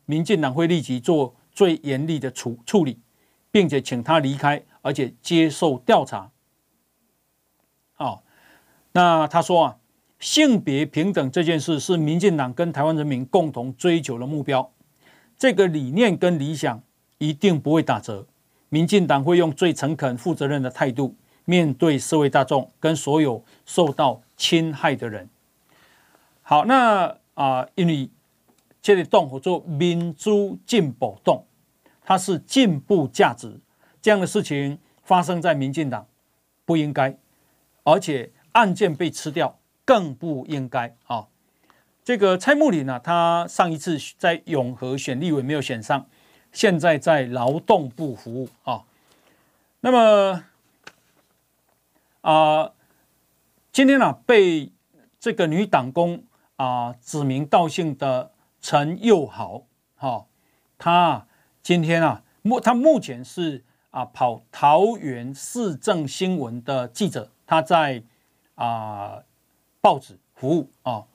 [0.05, 2.99] 民进党会立即做最严厉的处处理，
[3.51, 6.31] 并且请他离开，而且接受调查。
[7.97, 8.23] 哦，
[8.93, 9.77] 那他说啊，
[10.17, 14.71] 性别平等这件事是民进党跟台湾人民共同追求的目标，
[15.37, 16.81] 这个理念跟理想
[17.19, 18.25] 一定不会打折。
[18.69, 21.15] 民进党会用最诚恳、负责任的态度
[21.45, 25.29] 面对社会大众跟所有受到侵害的人。
[26.49, 28.09] 好，那啊、因为
[28.81, 31.43] 这个党叫做民主进步党，
[32.05, 33.59] 它是进步价值，
[34.01, 36.07] 这样的事情发生在民进党
[36.63, 37.17] 不应该。
[37.83, 41.27] 而且案件被吃掉更不应该啊！
[42.05, 46.07] 这个蔡慕林呢，他上一次在永和选立委没有选上，
[46.53, 48.85] 现在在劳动部服务啊。
[49.81, 50.45] 那么
[52.21, 52.71] 啊，
[53.73, 54.71] 今天呢、啊、被
[55.19, 56.23] 这个女党工
[56.57, 59.63] 啊指名道姓的陈佑豪，
[59.95, 60.25] 哈，
[60.77, 61.25] 他
[61.63, 67.31] 今天啊目他目前是啊跑桃园市政新闻的记者。
[67.49, 68.03] 他在
[68.55, 69.23] 啊
[69.79, 71.05] 报纸服务啊，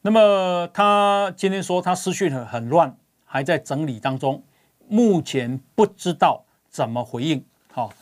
[0.00, 4.42] 那么他今天说他思绪很很乱，还在整理当中，
[4.88, 7.44] 目前不知道怎么回应。
[7.70, 7.92] 好，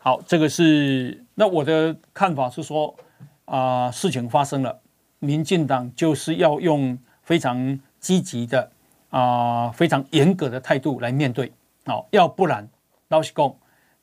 [0.00, 2.96] 好，这个是那我的看法是说
[3.44, 4.81] 啊，事情发生了，
[5.22, 8.70] 民进党就是要用非常积极的
[9.10, 11.50] 啊，非常严格的态度来面对，
[11.86, 12.68] 好，要不然
[13.08, 13.54] 老实讲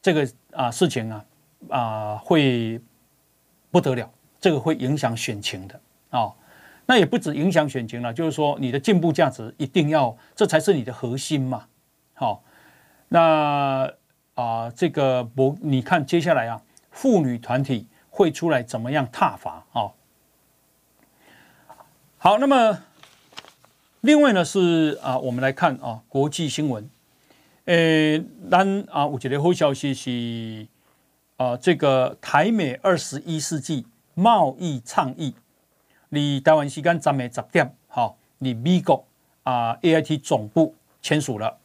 [0.01, 1.23] 这个啊事情啊。
[1.67, 2.79] 啊、呃，会
[3.69, 5.77] 不得了，这个会影响选情的
[6.09, 6.31] 啊、
[6.85, 11.65] 那也不止影响选情了，就是说你的进步价值一定要，这才是你的核心嘛。
[12.13, 12.41] 好、
[13.09, 13.19] 那
[14.35, 19.91] 啊、呃，这个我你看接下来啊，妇女团体会出来怎么样挞伐啊、
[22.21, 22.83] 好，那么
[24.01, 26.89] 另外呢是啊，我们来看啊，国际新闻。
[27.63, 30.67] 诶，咱啊，有一个好消息是。
[31.37, 35.33] 啊，这个台美二十一世纪贸易倡议，
[36.09, 39.05] 离台湾时间昨晚十点，好，离美国
[39.43, 41.57] 啊 AIT 总部签署了。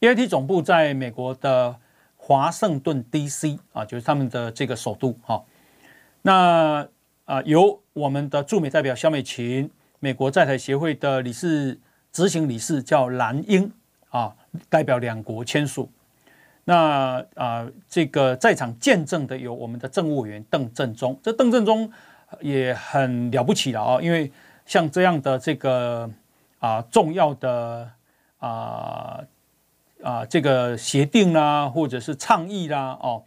[0.00, 1.76] AIT 总部在美国的
[2.16, 5.14] 华盛顿 DC 啊，就是他们的这个首都。
[5.26, 5.44] 哈，
[6.22, 6.88] 那
[7.26, 9.70] 啊，由我们的驻美代表萧美琴，
[10.04, 11.78] 美国在台协会的理事
[12.10, 13.70] 执行理事叫蓝英
[14.10, 14.34] 啊，
[14.68, 15.88] 代表两国签署。
[16.64, 21.88] 那啊、呃，这个在场见证的有我们的政务委员邓振中，这邓振中
[22.40, 24.32] 也很了不起了啊，因为
[24.66, 26.10] 像这样的这个
[26.58, 27.88] 啊、重要的
[28.38, 29.24] 啊、
[30.00, 33.22] 呃、啊这个协定啦，或者是倡议啦，哦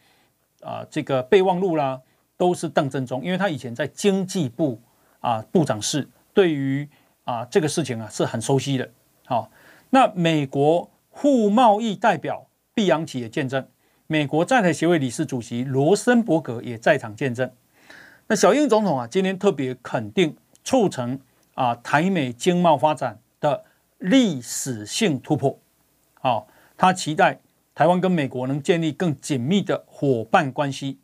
[0.62, 2.02] 啊这个备忘录啦，
[2.36, 4.82] 都是邓振中，因为他以前在经济部
[5.22, 6.88] 啊部长室，对于
[7.24, 8.92] 啊这个事情啊是很熟悉的。
[9.26, 9.50] 好，
[9.90, 12.46] 那美国副贸易代表
[12.76, 13.66] 毕扬奇也见证，
[14.06, 17.50] 美国在台协会理事主席罗森伯格也在场见证。
[18.28, 21.20] 那小英总统啊，今天特别肯定促成
[21.54, 23.64] 啊台美经贸发展的
[24.00, 25.58] 历史性突破。
[26.16, 27.40] 好，他期待
[27.74, 31.00] 台湾跟美国能建立更紧密的伙伴关系，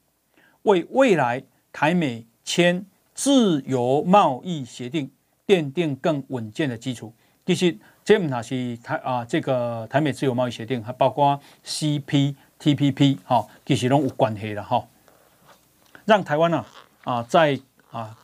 [0.63, 5.09] 为未来台美签自由贸易协定
[5.51, 7.13] 奠定更稳健的基础。
[7.45, 14.87] 其实这不是台啊这个台美自由贸易协定，还包括 CPTPP 哈，其实都有关系的哈，
[16.05, 16.65] 让台湾呢。
[17.03, 17.59] 啊，在
[17.89, 18.15] 啊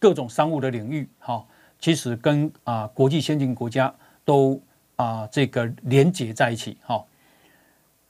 [0.00, 1.46] 各种商务的领域，哈，
[1.78, 3.94] 其实跟啊国际先进国家
[4.24, 4.60] 都
[4.96, 7.04] 啊这个连接在一起，哈。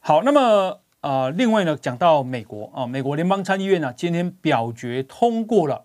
[0.00, 5.84] 好，那么啊，另外呢，讲到美国啊，美国联邦参议院呢，今天表决通过了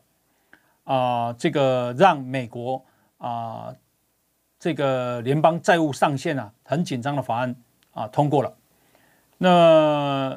[0.89, 2.83] 啊，这个让美国
[3.19, 3.75] 啊
[4.59, 7.55] 这个联邦债务上限啊很紧张的法案
[7.93, 8.57] 啊通过了。
[9.37, 10.35] 那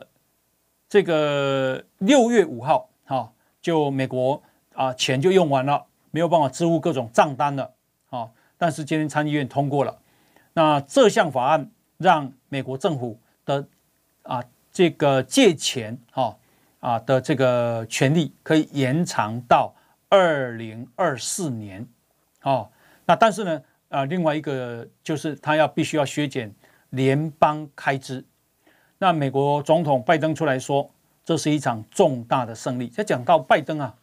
[0.88, 3.33] 这个六月五号，哈。
[3.62, 4.43] 就美国
[4.75, 7.71] 啊，钱就用完了，没有办法支付各种账单了
[8.11, 8.29] 啊。
[8.59, 10.01] 但是今天参议院通过了，
[10.55, 13.65] 那这项法案让美国政府的
[14.25, 16.37] 啊这个借钱哈
[16.81, 19.73] 啊的这个权利可以延长到
[20.12, 21.88] 二零二四年
[22.42, 22.68] 哦。
[23.07, 26.55] 那但是呢啊，另外一个就是他要必须要削减
[26.90, 28.22] 联邦开支。
[28.98, 30.90] 那美国总统拜登出来说。
[31.25, 32.88] 这是一场重大的胜利。
[32.88, 33.94] 在讲到拜登啊，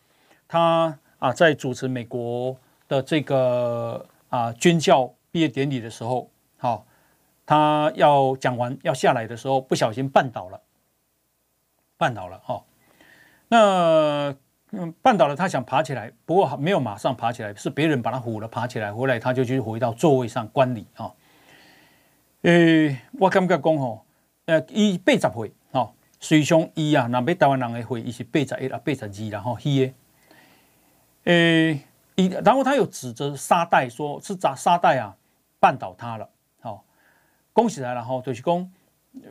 [0.48, 2.56] 他啊在主持美国
[2.88, 6.86] 的这个啊军校毕业典礼的时候，好，
[7.46, 10.62] 他要讲完要下来的时候，不小心绊倒了，
[11.98, 12.64] 绊倒了哈。
[13.50, 14.34] 那
[14.72, 21.12] 嗯绊倒了，他想爬起来，不过没有马上爬起来，是别人把他扶了爬起来，回来他就去回到座位上观礼啊。
[22.44, 24.06] 诶，我感觉讲吼，
[24.46, 25.52] 呃，以八十岁。
[26.22, 29.94] 随上伊啊，那要台湾人的会，伊是八十一啊，八十二然后伊的，
[31.24, 31.80] 诶，
[32.16, 35.16] 伊然后他又指责沙袋，说是砸沙袋啊
[35.62, 36.30] 绊倒他了，
[36.60, 36.84] 好，
[37.54, 38.70] 恭喜他了哈，就是讲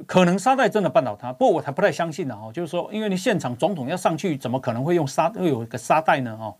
[0.06, 6.54] 可能沙袋真的绊倒他，不过我才不太相信呢哈，就是说因为你现场总统要上去，怎么可能会用沙会有一个沙袋呢哈？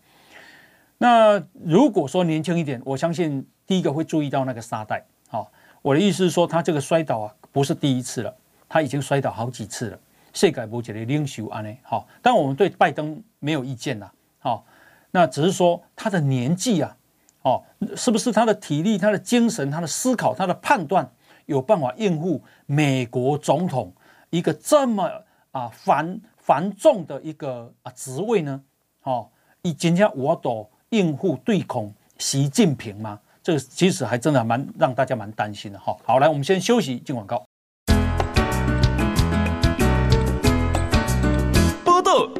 [0.97, 5.51] 那如果说年轻一点，我相信第一个会注意到那个沙袋，好，
[5.81, 8.33] 我的意思是说他这个摔倒啊不是第一次了，
[8.67, 9.99] 他已经摔倒好几次了。
[10.31, 14.63] 世界无一个领袖安尼，好，但我们对拜登没有意见呐，好，
[15.09, 16.95] 那只是说他的年纪啊，
[17.41, 17.63] 哦，
[17.95, 21.09] 是不是他的体力、他的精神、他的思考、他的判断
[21.49, 23.91] 有办法应付美国总统
[24.29, 25.09] 一个这么
[25.49, 28.61] 啊繁繁重的一个啊职位呢？
[29.01, 29.27] 哦，
[29.63, 33.19] 以今天我都应付对抗习近平吗？
[33.41, 35.97] 这个其实还真的蛮让大家蛮担心的哈。
[36.05, 37.43] 好，来，我们先休息，进广告。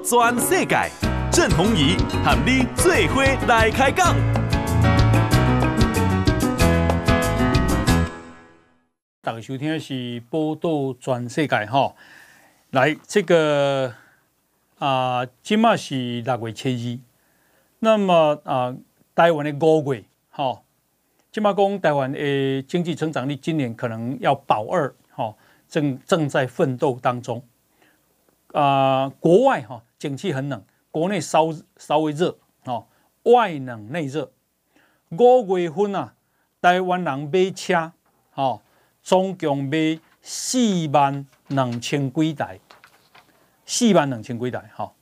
[0.04, 0.90] 全世界，
[1.32, 4.16] 郑鸿仪喊你最伙来开讲。
[9.30, 9.94] 大家收听的是
[10.28, 11.94] 《报道全世界》哈，
[12.72, 13.94] 来这个
[14.80, 17.00] 啊，今嘛是六月七日，
[17.78, 18.76] 那么啊，
[19.14, 20.64] 台湾的五月哈，
[21.32, 25.36] 今嘛讲台湾的经济成长率今年可能要保二哈，
[25.68, 27.44] 正正在奋斗当中。
[28.54, 32.88] 啊，国外哈景气很冷，国内稍稍微热，哦，
[33.26, 34.32] 外冷内热。
[35.12, 36.16] 五月份啊，
[36.60, 37.92] 台湾人买车，
[38.34, 38.64] 哦，
[39.10, 40.60] 总共买四
[40.94, 42.60] 万两千几台，
[43.66, 44.94] 四万两千几台，哈，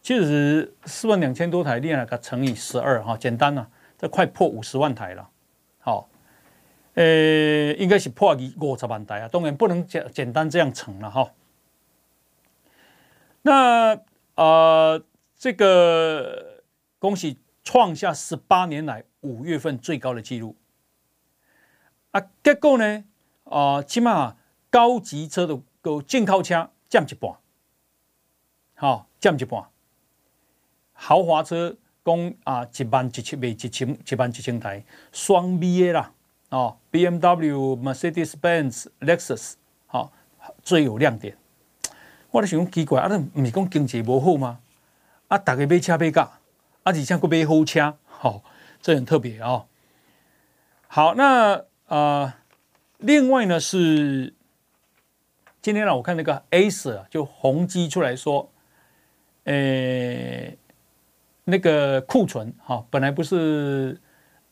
[0.00, 3.66] 其实四万两千多台，另外个乘以十二，哈，简单呐，
[3.98, 5.28] 这快破五十万台了，
[5.80, 6.08] 好，
[6.94, 11.32] 呃，应该是破五十万台啊，当然不能简简单这样乘了，哈。
[13.42, 14.04] 那啊、
[14.36, 15.04] 呃，
[15.36, 16.62] 这个
[17.00, 20.54] 恭喜创下十八年来五月份最高的纪录
[22.12, 22.22] 啊！
[22.44, 23.04] 结果呢
[23.50, 24.36] 啊、起码
[24.70, 27.32] 高级车的个进口车降一半，
[28.74, 29.64] 好、哦、降一半。
[30.92, 36.12] 豪华车共啊一万一千卖一千一万一千台，双 B A 啦
[36.50, 39.54] 哦，B M W、Mercedes-Benz、Lexus
[39.86, 40.12] 好
[40.62, 41.36] 最有亮点。
[42.30, 44.60] 我咧想讲奇怪，啊，你唔是讲经济无好吗？
[45.28, 46.40] 啊，大家买车买价，啊，
[46.84, 48.42] 而且还买好车，好、哦，
[48.80, 49.66] 这很特别、哦。
[50.86, 52.39] 好，那啊、
[53.00, 54.34] 另外呢是
[55.62, 58.50] 今天呢，我看那个 Acer 就宏基出来说，
[59.44, 60.58] 诶，
[61.44, 63.98] 那个库存哈，本来不是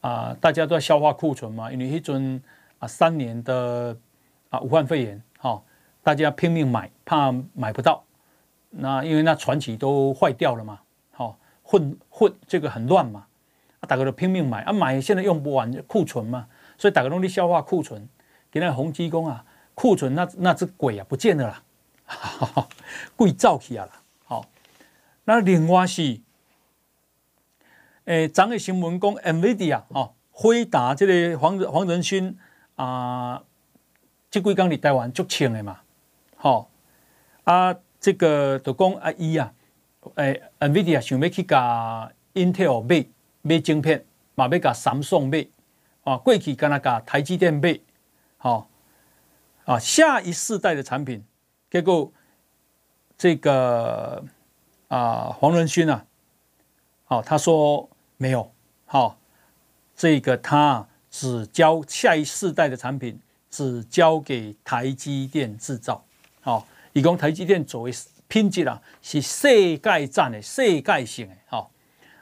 [0.00, 2.42] 啊，大家都在消化库存嘛，因为一尊
[2.78, 3.94] 啊三年的
[4.48, 5.62] 啊武汉肺炎哈，
[6.02, 8.02] 大家拼命买，怕买不到，
[8.70, 10.80] 那因为那传奇都坏掉了嘛，
[11.10, 13.26] 好混混这个很乱嘛，
[13.80, 16.46] 啊大家都拼命买啊买，现在用不完库存嘛，
[16.78, 18.08] 所以大家都在消化库存，
[18.58, 19.44] 那宏碁讲啊。
[19.80, 21.62] 库存那那只鬼啊不见了啦，
[23.14, 24.02] 鬼走去啊啦。
[24.24, 24.44] 好，
[25.22, 26.02] 那另外是，
[28.06, 32.36] 诶、欸，昨个新闻讲 NVIDIA 哦，辉达这个黄黄仁勋
[32.74, 33.40] 啊，
[34.28, 35.78] 这几天在台湾足清的嘛，
[36.34, 36.68] 好
[37.44, 39.52] 啊，这个就讲啊伊啊，
[40.16, 43.06] 诶、欸、，NVIDIA 想要去甲 Intel 买
[43.42, 44.04] 买晶片，
[44.34, 45.46] 嘛要甲三星买，
[46.02, 47.78] 啊，过去敢若甲台积电买，
[48.38, 48.68] 好。
[49.64, 51.22] 啊，下一世代的产品，
[51.70, 52.10] 结果
[53.18, 54.24] 这个
[54.88, 56.06] 啊黄仁勋啊，
[57.04, 57.86] 好、啊，他说
[58.16, 58.50] 没有，
[58.86, 59.16] 好、啊，
[59.94, 63.20] 这个他只交下一世代的产品，
[63.50, 66.02] 只交给台积电制造，
[66.40, 66.64] 好、啊，
[66.94, 67.92] 以供台积电作为
[68.26, 71.66] 品质啊，是世界战的世界性的，好、啊，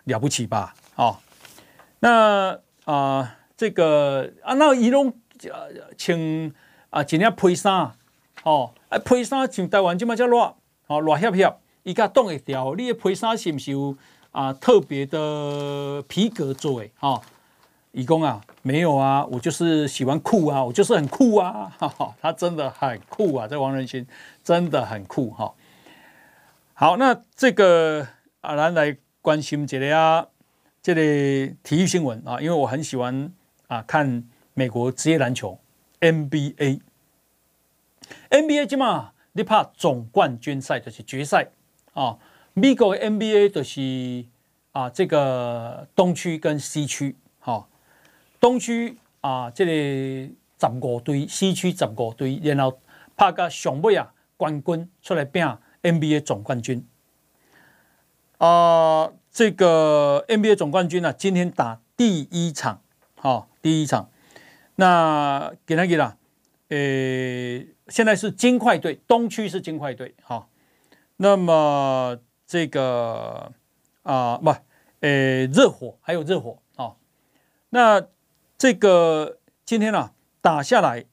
[0.03, 1.21] 了不起吧，好、啊，
[2.01, 5.17] 那啊这个啊那仪容
[5.97, 6.55] 请。
[6.89, 7.93] 啊，一领配衫，
[8.45, 10.55] 哦，啊，配衫像台湾这么叫热，
[10.87, 12.75] 哦，热协协，伊甲挡会掉。
[12.75, 13.95] 你的配衫是不是有
[14.31, 16.91] 啊特别的皮革做诶？
[16.97, 17.23] 哈、哦，
[17.93, 24.07] 伊讲啊，没有啊，我就是喜欢酷啊，我就是很酷啊，哈哈，他真的很酷啊，这王仁勋
[24.43, 25.55] 真的很酷哈、哦。
[26.73, 28.07] 好，那这个
[28.41, 30.27] 啊，咱来关心一下啊，
[30.81, 31.03] 这个
[31.63, 33.31] 体育新闻啊，因为我很喜欢
[33.67, 34.25] 啊看
[34.59, 35.59] 美国职业篮球。
[36.01, 36.81] NBA，NBA
[38.67, 41.51] 即嘛，你拍总冠军赛就是决赛
[41.93, 42.17] 啊。
[42.55, 44.25] 美国的 NBA 就是
[44.73, 47.69] 啊，这个东区跟西区，哈，
[48.41, 52.81] 东区啊，这里十五队，西区十五队，然后
[53.15, 55.45] 拍个上尾啊，冠军出来拼
[55.83, 56.83] NBA 总冠军。
[58.39, 62.81] 啊，这个 NBA 总冠军呢，今天打第一场，
[63.17, 64.09] 哈，第一场。
[64.77, 66.17] 那给他给他，
[66.69, 66.77] 呃，
[67.89, 70.49] 现在是金块队，东区是金块队，哈。
[71.17, 73.53] 那么这个
[74.03, 74.55] 啊，不，
[75.01, 76.97] 呃，热火还有热火啊。
[77.71, 78.07] 那
[78.59, 80.13] 这个今天啊
[80.43, 81.07] 打下来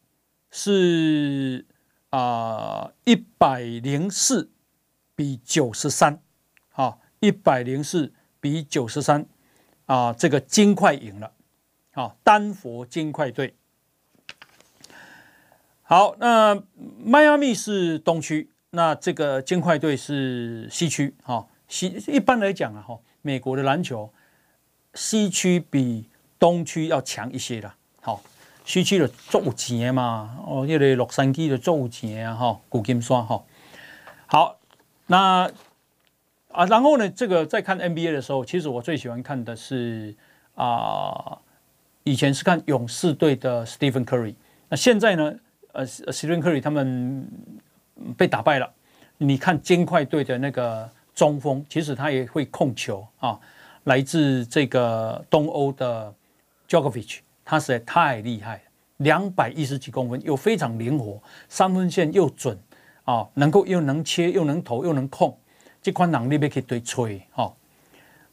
[0.52, 1.66] 是
[2.10, 4.52] 啊一百零四
[5.16, 6.22] 比九十三，
[6.74, 8.12] 啊，一百零四
[8.42, 9.26] 比九十三，
[9.86, 11.32] 啊，这个金块赢了。
[11.96, 13.54] 好，丹佛金块队。
[15.84, 16.64] 好，那
[16.98, 21.16] 迈阿密是东区，那这个金块队是西区。
[21.22, 24.12] 哈，西一般来讲啊，哈，美国的篮球
[24.96, 27.72] 西区比东区要强一些的。
[28.02, 28.24] 好，
[28.66, 33.44] 西区的足有钱嘛，哦，那个洛杉矶的足有钱啊，哈，古金山哈。
[34.26, 34.58] 好，
[35.06, 35.48] 那
[36.52, 40.16] 啊，然后呢，这个在看 NBA 的时候，其实我最喜欢看的是
[40.56, 41.38] 啊。
[42.04, 44.36] 以前是看勇士队的 Stephen Curry，
[44.70, 45.34] 那现在呢？
[45.72, 47.28] 呃，Stephen Curry 他们
[48.16, 48.72] 被打败了。
[49.18, 53.40] 你看金块队的那个中锋，其实他也会控球啊，
[53.86, 56.14] 来自这个东欧的
[56.70, 58.62] Jokovic，他实在太厉害了，
[58.98, 62.56] 两百一十几公分，又非常灵活，三分线又准
[63.06, 65.36] 啊，能够又能切又能投又能控，
[65.82, 67.52] 这款能力被可以对吹哈，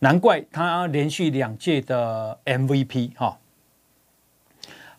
[0.00, 3.38] 难怪他连续两届的 MVP 哈。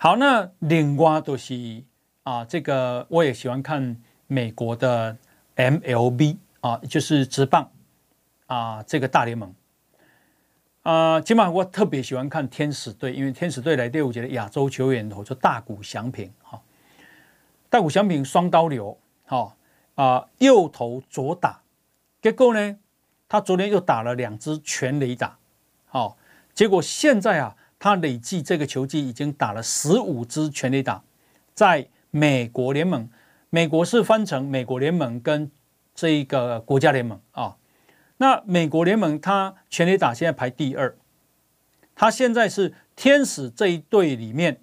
[0.04, 1.84] 好，那另外都是
[2.24, 5.16] 啊，这个我也喜欢看美国的
[5.56, 7.70] MLB 啊，就是职棒
[8.48, 9.54] 啊，这个大联盟
[10.82, 16.60] 啊，起码我特别喜欢看天使队，因为天使队来第五届的亚洲球员，我说大谷翔平哈，
[17.70, 18.98] 大谷翔平双刀流，
[19.28, 19.56] 哈
[19.94, 21.62] 啊，右投左打，
[22.24, 22.80] 结果呢，
[23.30, 25.38] 他昨天又打了两支全垒打，
[25.86, 26.18] 好，
[26.56, 27.56] 结果现在啊。
[27.82, 31.04] 他累计这个球季已经打了十五支全垒打，
[31.56, 33.10] 在美国联盟，
[33.50, 35.50] 美国是分成美国联盟跟
[35.96, 37.58] 这一个国家联盟啊。
[38.18, 40.96] 那美国联盟他全垒打现在排第二，
[41.96, 44.62] 他现在是天使这一队里面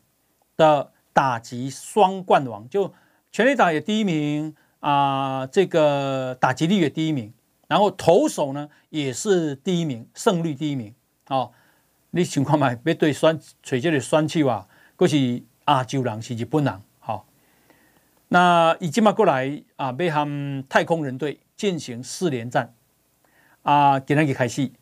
[0.57, 2.95] 的打击双冠王，就
[3.33, 7.33] 全垒打也第一名啊，这个打击率也第一名，
[7.67, 10.95] 然后投手呢也是第一名，胜率第一名
[11.25, 11.51] 啊。
[12.19, 12.77] 你想看嘛？
[12.85, 14.67] 要对选找这个选手啊，
[14.97, 17.25] 佫是亚洲人，是日本人，好。
[18.27, 22.75] 那已经嘛过来啊，被他们太空人队进行四连战
[23.63, 24.75] 啊，给他给开戏。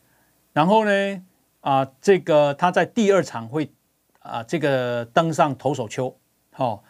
[0.55, 1.23] 然后呢
[1.61, 3.71] 啊，这个他在第二场会
[4.21, 6.17] 啊，这个登上投手丘，
[6.53, 6.83] 好、哦，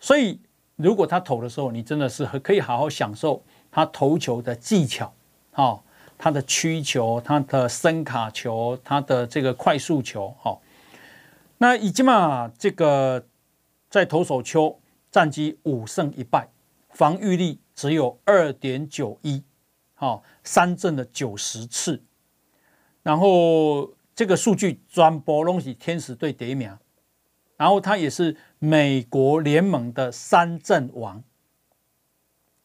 [0.00, 0.40] 所以
[0.74, 5.14] 如果他投的时候，你真的是可以好好享受他投球的技巧，
[5.52, 5.82] 好、哦，
[6.24, 10.58] 他的曲球、他的伸卡球、他的这个快速球，好、哦。
[11.58, 13.26] 那已经嘛，这个
[13.90, 14.80] 在投手丘。
[15.10, 16.48] 战绩五胜一败，
[16.88, 19.44] 防御力只有二点九一，
[19.94, 22.02] 好，三振了九十次，
[23.02, 26.76] 然后这个数据全部拢是天使队第一名，
[27.56, 31.22] 然后他也是美国联盟的三振王，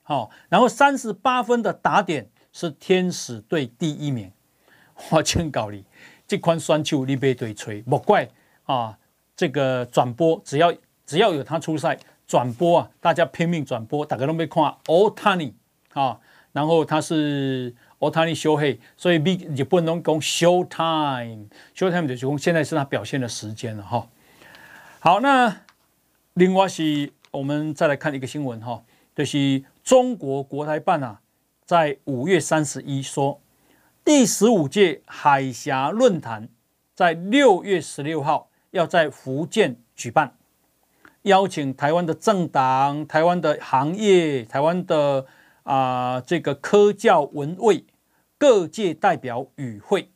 [0.02, 4.32] 好，然后三十八分的打点是天使队第一名，
[5.12, 5.84] 我劝告你，
[6.28, 8.30] 这款选手你别对吹，莫怪
[8.66, 8.98] 啊，
[9.36, 10.74] 这个转播只要
[11.06, 11.98] 只要有他出赛。
[12.30, 15.56] 转播啊，大家拼命转播，大家都没看奥塔尼
[15.94, 16.20] 啊，
[16.52, 24.08] 然后他是奥塔尼休黑，所以比也不能讲 show time，show time 就是讲现在是他表现的时间了哈。
[25.00, 25.62] 好，那
[26.36, 28.84] 另外是我们再来看一个新闻哈，
[29.16, 31.22] 就是中国国台办啊，
[31.70, 33.40] 在五月三十一说，
[34.04, 36.50] 第十五届海峡论坛
[36.96, 40.36] 在六月十六号要在福建举办。
[41.22, 45.28] 邀请台湾的政党、台湾的行业、台湾的
[45.62, 47.86] 啊、呃、这个科教文卫
[48.40, 50.10] 各界代表与会，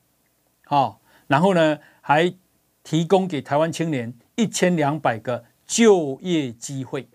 [0.66, 0.98] 好、哦，
[1.28, 2.34] 然后呢还
[2.82, 7.08] 提供给台湾青年一千两百个就业机会。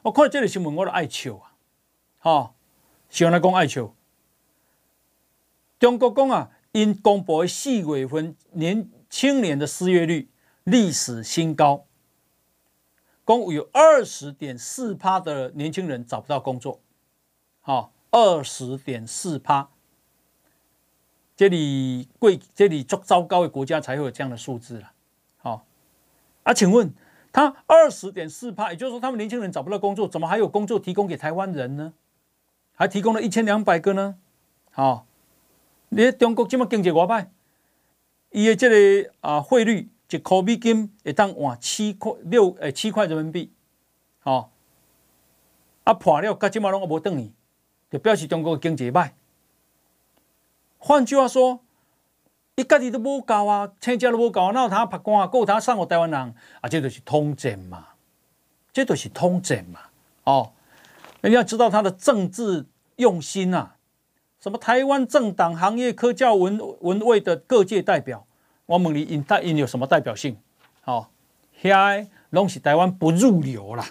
[0.00, 1.52] 我看到这个新闻，我都爱笑啊！
[2.20, 2.53] 哈、哦，
[3.14, 3.94] 喜欢来讲爱笑。
[5.78, 10.28] 中国讲啊，因公布的四月份年青年的失业率
[10.64, 11.86] 历史新高。
[13.22, 16.80] 共有二十点四趴的年轻人找不到工作，
[17.60, 19.70] 好，二十点四趴，
[21.36, 24.90] 这里贵，这里糟糟糕的国家才会有这样的数字了，
[25.36, 25.64] 好，
[26.42, 26.92] 啊，请问
[27.32, 31.94] 他二十点四趴，也就是说他们年轻人找不到工作，怎么还有工作提供给台湾人呢？
[32.74, 34.16] 还提供了一千两百个呢？
[34.70, 35.06] 好，
[35.88, 37.30] 你中国这么经济外派，
[38.30, 39.88] 伊的这个啊汇率。
[40.10, 43.52] 一块美金会当换七块六诶七块人民币，
[44.22, 44.48] 哦，
[45.82, 47.32] 啊破了，到今嘛拢还无转去，
[47.90, 49.10] 就表示中国经济歹。
[50.78, 51.58] 换句话说，
[52.54, 55.26] 伊家己都无够啊，车价都无够，哪有通拍光啊？
[55.26, 56.68] 够有通送互台湾人啊？
[56.68, 57.88] 这就是通战嘛，
[58.72, 59.80] 这就是通战嘛，
[60.22, 60.52] 哦，
[61.28, 62.66] 你要知道他的政治
[62.96, 63.76] 用心啊，
[64.38, 68.26] 什么台湾政党、行业、科教、文文卫的各界代表。
[68.66, 70.36] 我问你，因代因有什么代表性？
[70.84, 71.08] 哦，
[71.62, 73.86] 遐拢是台湾不入流啦，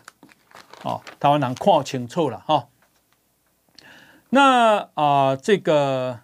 [0.84, 2.68] 哦，台湾人看清楚了哈、
[4.30, 6.20] 那啊、这个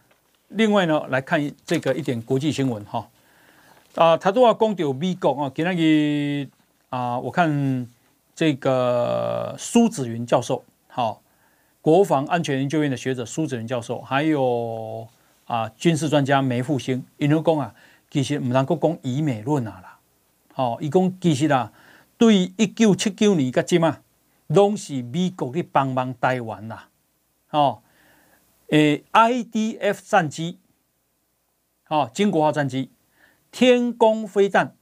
[0.49, 3.07] 另外呢，来看这个一点国际新闻哈。
[3.95, 6.49] 啊、他都要讲到美国啊，给那个
[6.89, 7.87] 啊，我看
[8.35, 10.63] 这个苏子云教授，
[10.99, 11.21] 好、哦，
[11.79, 15.07] 国防安全研究院的学者苏子云教授，还有
[15.45, 17.73] 啊，军事专家梅复兴，因为讲啊。
[18.11, 19.99] 其实唔能够讲以美论啊啦，
[20.55, 21.71] 哦，伊讲其实啦，
[22.17, 23.99] 对一九七九年个即嘛，
[24.47, 26.89] 拢是美国去帮忙台湾啦，
[27.51, 27.83] 哦，
[28.69, 30.57] 诶，IDF 战机，
[31.87, 32.89] 哦，金国号战机，
[33.51, 34.75] 天宫飞弹，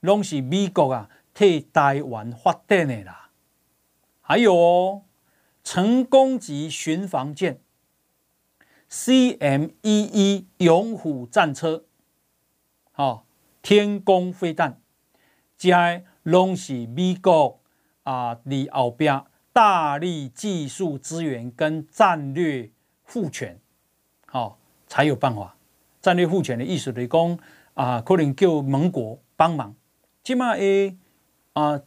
[0.00, 3.30] 拢是美国啊替台湾发电的啦，
[4.20, 5.02] 还有哦，
[5.70, 7.60] 成功级巡防舰
[8.90, 11.84] ，CM 一一勇虎战车。
[12.94, 13.24] 哦，
[13.60, 14.80] 天宫飞弹，
[15.58, 15.70] 这
[16.22, 17.60] 拢是美国
[18.04, 22.70] 啊，伫后边大力技术资源跟战略
[23.04, 23.60] 赋权，
[24.24, 24.56] 好、哦、
[24.86, 25.54] 才有办法。
[26.00, 27.38] 战略赋权的意思就是讲
[27.74, 29.76] 啊，可能叫盟国帮忙。
[30.24, 30.96] 起码诶
[31.52, 31.82] 啊，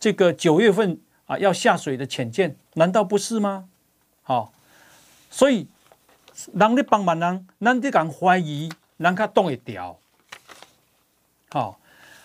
[0.00, 0.98] 这个九月份
[1.28, 3.68] 啊要下水的潜舰，难道不是吗？
[4.22, 4.50] 好、哦，
[5.30, 5.68] 所以
[6.52, 9.98] 人咧帮忙人，咱得敢怀疑，人较动会掉。
[11.50, 11.78] 好，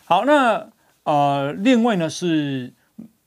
[0.05, 0.69] 好，那
[1.03, 2.73] 呃，另外呢是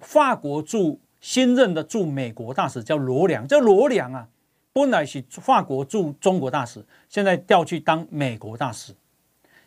[0.01, 4.29] 法国驻新任的驻美国大使叫罗良，这罗良啊，
[4.73, 8.95] 本来是法国驻中国大使，现在调去当美国大使。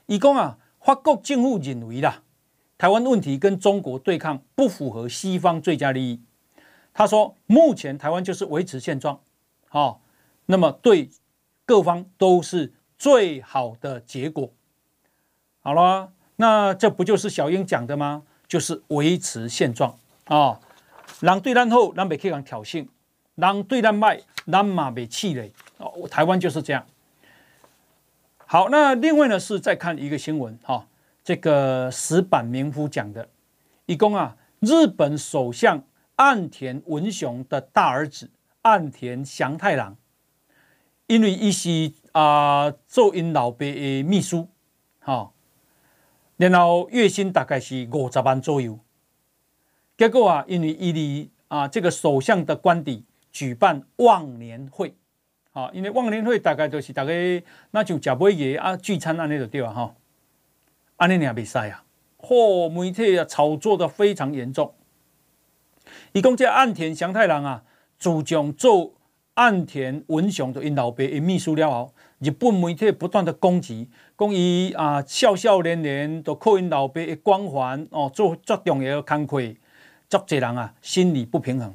[0.07, 2.23] 伊讲啊，法国政府认为啦，
[2.79, 6.23] 台湾问题跟中国对抗不符合西方最佳利益。
[6.93, 9.19] 他说，目前台湾就是维持现状，
[9.67, 10.01] 好，
[10.47, 11.11] 那么对
[11.65, 14.51] 各方都是最好的结果。
[15.61, 16.13] 好了。
[16.41, 18.23] 那这不就是小英讲的吗？
[18.47, 19.91] 就是维持现状
[20.23, 20.59] 啊、哦，
[21.19, 22.87] 人对咱好，咱袂去人挑衅；
[23.35, 25.51] 人对咱歹，咱嘛袂气馁。
[25.79, 26.85] 哦，台湾就是这样。
[28.45, 30.87] 好，那另外呢是再看一个新闻哈、
[31.29, 33.29] 这个石坂民夫讲的，
[33.85, 35.83] 一共啊，日本首相
[36.15, 38.31] 岸田文雄的大儿子
[38.63, 39.95] 岸田祥太郎，
[41.05, 44.47] 因为伊是啊做因老爸的秘书，
[45.01, 45.31] 哈、哦，
[46.37, 48.79] 然后月薪大概是五十万左右，
[49.95, 54.95] 结果啊，因为伊哩啊这个首相的官邸举办忘年会。
[55.51, 57.13] 啊，因为忘年会大概就是大概
[57.71, 59.95] 那就食尾个啊聚餐安尼就对啊哈，
[60.99, 61.83] 安尼也袂使啊，
[62.17, 64.73] 嚯，媒体啊炒作的非常严重。
[66.11, 67.63] 伊讲这岸田祥太郎啊，
[67.97, 68.93] 自从做
[69.35, 79.37] 岸田文雄的因老爸的秘书了后，日本媒体不断的攻击，讲伊啊笑笑连连，都靠因老爸的光环哦，做足重要的工课，
[80.09, 81.73] 足侪人啊心理不平衡。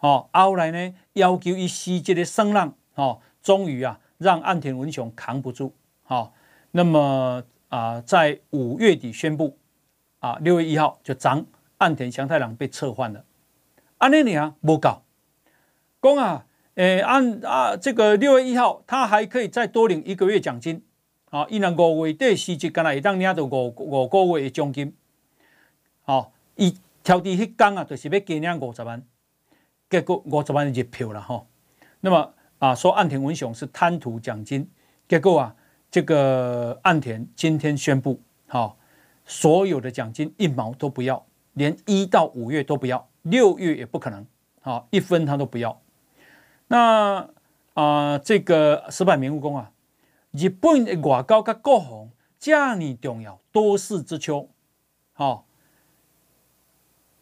[0.00, 2.74] 哦，后来呢要求伊辞职的声浪。
[2.94, 5.74] 哦，终于啊，让岸田文雄扛不住。
[6.06, 6.32] 哦，
[6.70, 9.58] 那么啊、在五月底宣布，
[10.20, 11.46] 啊，六月一号就涨，
[11.78, 13.24] 岸田祥太郎被撤换了。
[13.98, 15.02] 安尼呢，不搞，
[16.00, 20.82] 讲啊，诶，按啊，这个六月一号，他还可以再多领一个月奖金。
[21.30, 24.96] 啊，伊若五月底辞职，干来会当领到五五个月的奖金。
[26.02, 29.02] 好、哦，伊挑的迄天啊，就是要加领五十万，
[29.90, 31.46] 结果五十万就票了吼、
[32.00, 32.34] 那么。
[32.58, 34.68] 啊，说岸田文雄是贪图奖金，
[35.06, 35.54] 结果啊，
[35.90, 38.76] 这个岸田今天宣布，好、
[39.24, 41.24] 所有的奖金一毛都不要，
[41.54, 44.26] 连一到五月都不要，六月也不可能，
[44.60, 45.80] 好、一分他都不要。
[46.66, 47.30] 那
[47.72, 49.70] 啊，这个石坂民务工啊，
[50.32, 54.48] 日本的外交跟国防这么重要，多事之秋，
[55.14, 55.46] 好、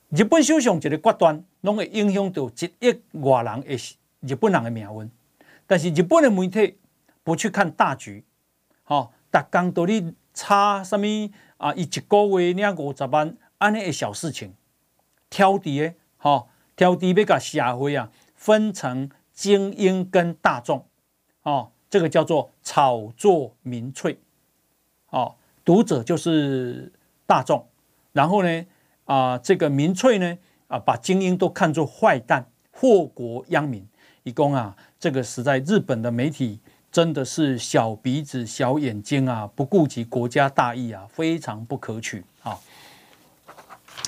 [0.08, 5.10] 日本首相一个决断，拢会影响到一亿外人的日本人的命运。
[5.68, 6.78] 但是日本的媒体
[7.22, 8.24] 不去看大局，
[8.88, 11.06] 好，大刚都你差什么
[11.56, 11.74] 啊？
[11.74, 14.54] 一个月领五十万，安尼的小事情，
[15.28, 20.86] 挑底的，好，挑底要把社会啊分成精英跟大众，
[21.42, 24.20] 哦，这个叫做炒作民粹，
[25.10, 25.34] 哦，
[25.64, 26.92] 读者就是
[27.26, 27.66] 大众，
[28.12, 28.66] 然后呢，
[29.06, 33.84] 啊，这个民粹呢，啊，把精英都看作坏蛋，祸国殃民，
[34.22, 34.76] 一共啊。
[35.00, 36.60] 这个实在，日本的媒体
[36.96, 42.58] 真的是小鼻子小眼睛啊，不顾及国家大义啊，非常不可取啊。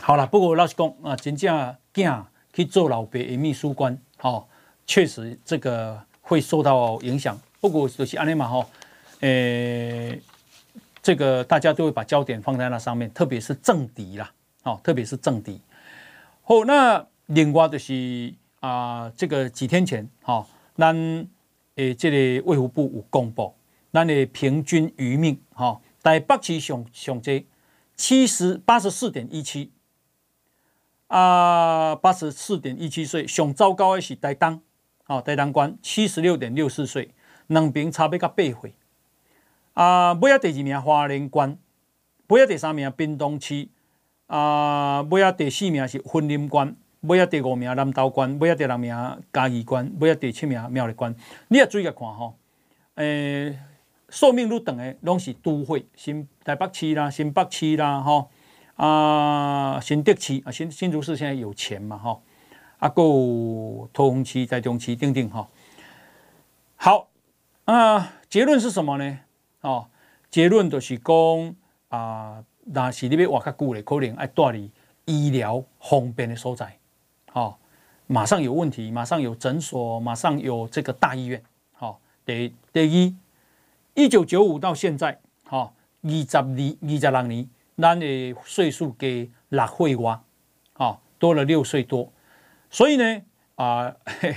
[0.00, 4.46] 好了，不过老实讲啊，真正囝去做老爸的秘书官，哦，
[4.86, 7.38] 确实这个会受到影响。
[7.60, 8.66] 不过就是安尼嘛，哈，
[9.20, 10.18] 诶，
[11.02, 14.32] 这个大家都会把焦点放在那上面，特别是政敌啦，
[14.62, 15.60] 哦，特别是政敌。
[16.42, 20.46] 好，那另外就是啊，这个几天前，哈。
[20.78, 20.96] 咱
[21.78, 23.54] 诶，这个卫福部有公布，
[23.92, 27.46] 咱的平均余命哈，台北市上上济
[27.94, 29.70] 七十八十四点一七
[31.06, 34.60] 啊，八十四点一七岁，上糟糕的是台东，
[35.06, 37.14] 哦，台东县七十六点六四岁，
[37.46, 38.74] 两边差别甲八岁
[39.74, 41.58] 啊，尾仔第二名花莲县，
[42.26, 43.68] 尾仔第三名屏东区
[44.26, 46.76] 啊，尾仔第四名是云林县。
[47.02, 48.92] 尾啊第五名南投县，尾啊第六名
[49.32, 51.14] 嘉义县，尾啊第七名苗栗县。
[51.48, 52.34] 你也注意看吼，
[52.96, 53.58] 诶、欸，
[54.08, 58.30] 寿命愈长诶，拢是都会，新台北市啦，新北市啦，吼
[58.74, 62.22] 啊，新竹市啊，新新竹市现在有钱嘛，吼
[62.78, 65.46] 啊，够桃园市、台中市等等，吼。
[66.74, 67.08] 好
[67.64, 69.20] 啊，结论是什么呢？
[69.60, 69.86] 哦，
[70.30, 71.54] 结论就是讲
[71.88, 74.70] 啊，若是你要活较久咧，可能爱带你
[75.04, 76.77] 医疗方便的所在。
[77.32, 77.56] 哦，
[78.06, 81.42] 马上有问题，马上有诊所，马上有这个大医院。
[81.72, 83.16] 好、哦，第第一，
[83.94, 90.22] 一九九五到现在，好二十二二十六年，咱的岁数给六岁哇，
[90.72, 92.10] 好多了六岁多。
[92.70, 93.22] 所以呢，
[93.56, 93.94] 啊，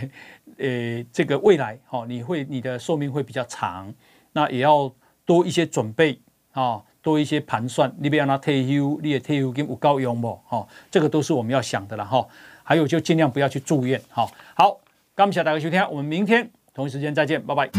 [0.58, 3.94] 呃，这个未来，好，你会你的寿命会比较长，
[4.34, 4.94] 那也要
[5.26, 6.20] 多一些准备
[6.52, 7.94] 啊，多一些盘算。
[8.00, 10.40] 你不要拿退休，你的退休金有够用不？
[10.46, 12.28] 哈，这个都是我们要想的了哈。
[12.64, 14.78] 还有就尽量不要去住院，好，好，
[15.16, 17.70] 感谢大家收听，我们明天同一时间再见，拜拜。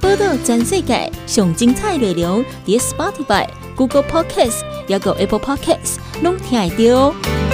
[0.00, 3.46] 报道全世界上精彩内容，点 Spotify、
[3.76, 7.47] Google Podcasts，还有 Apple Podcasts，拢听得到。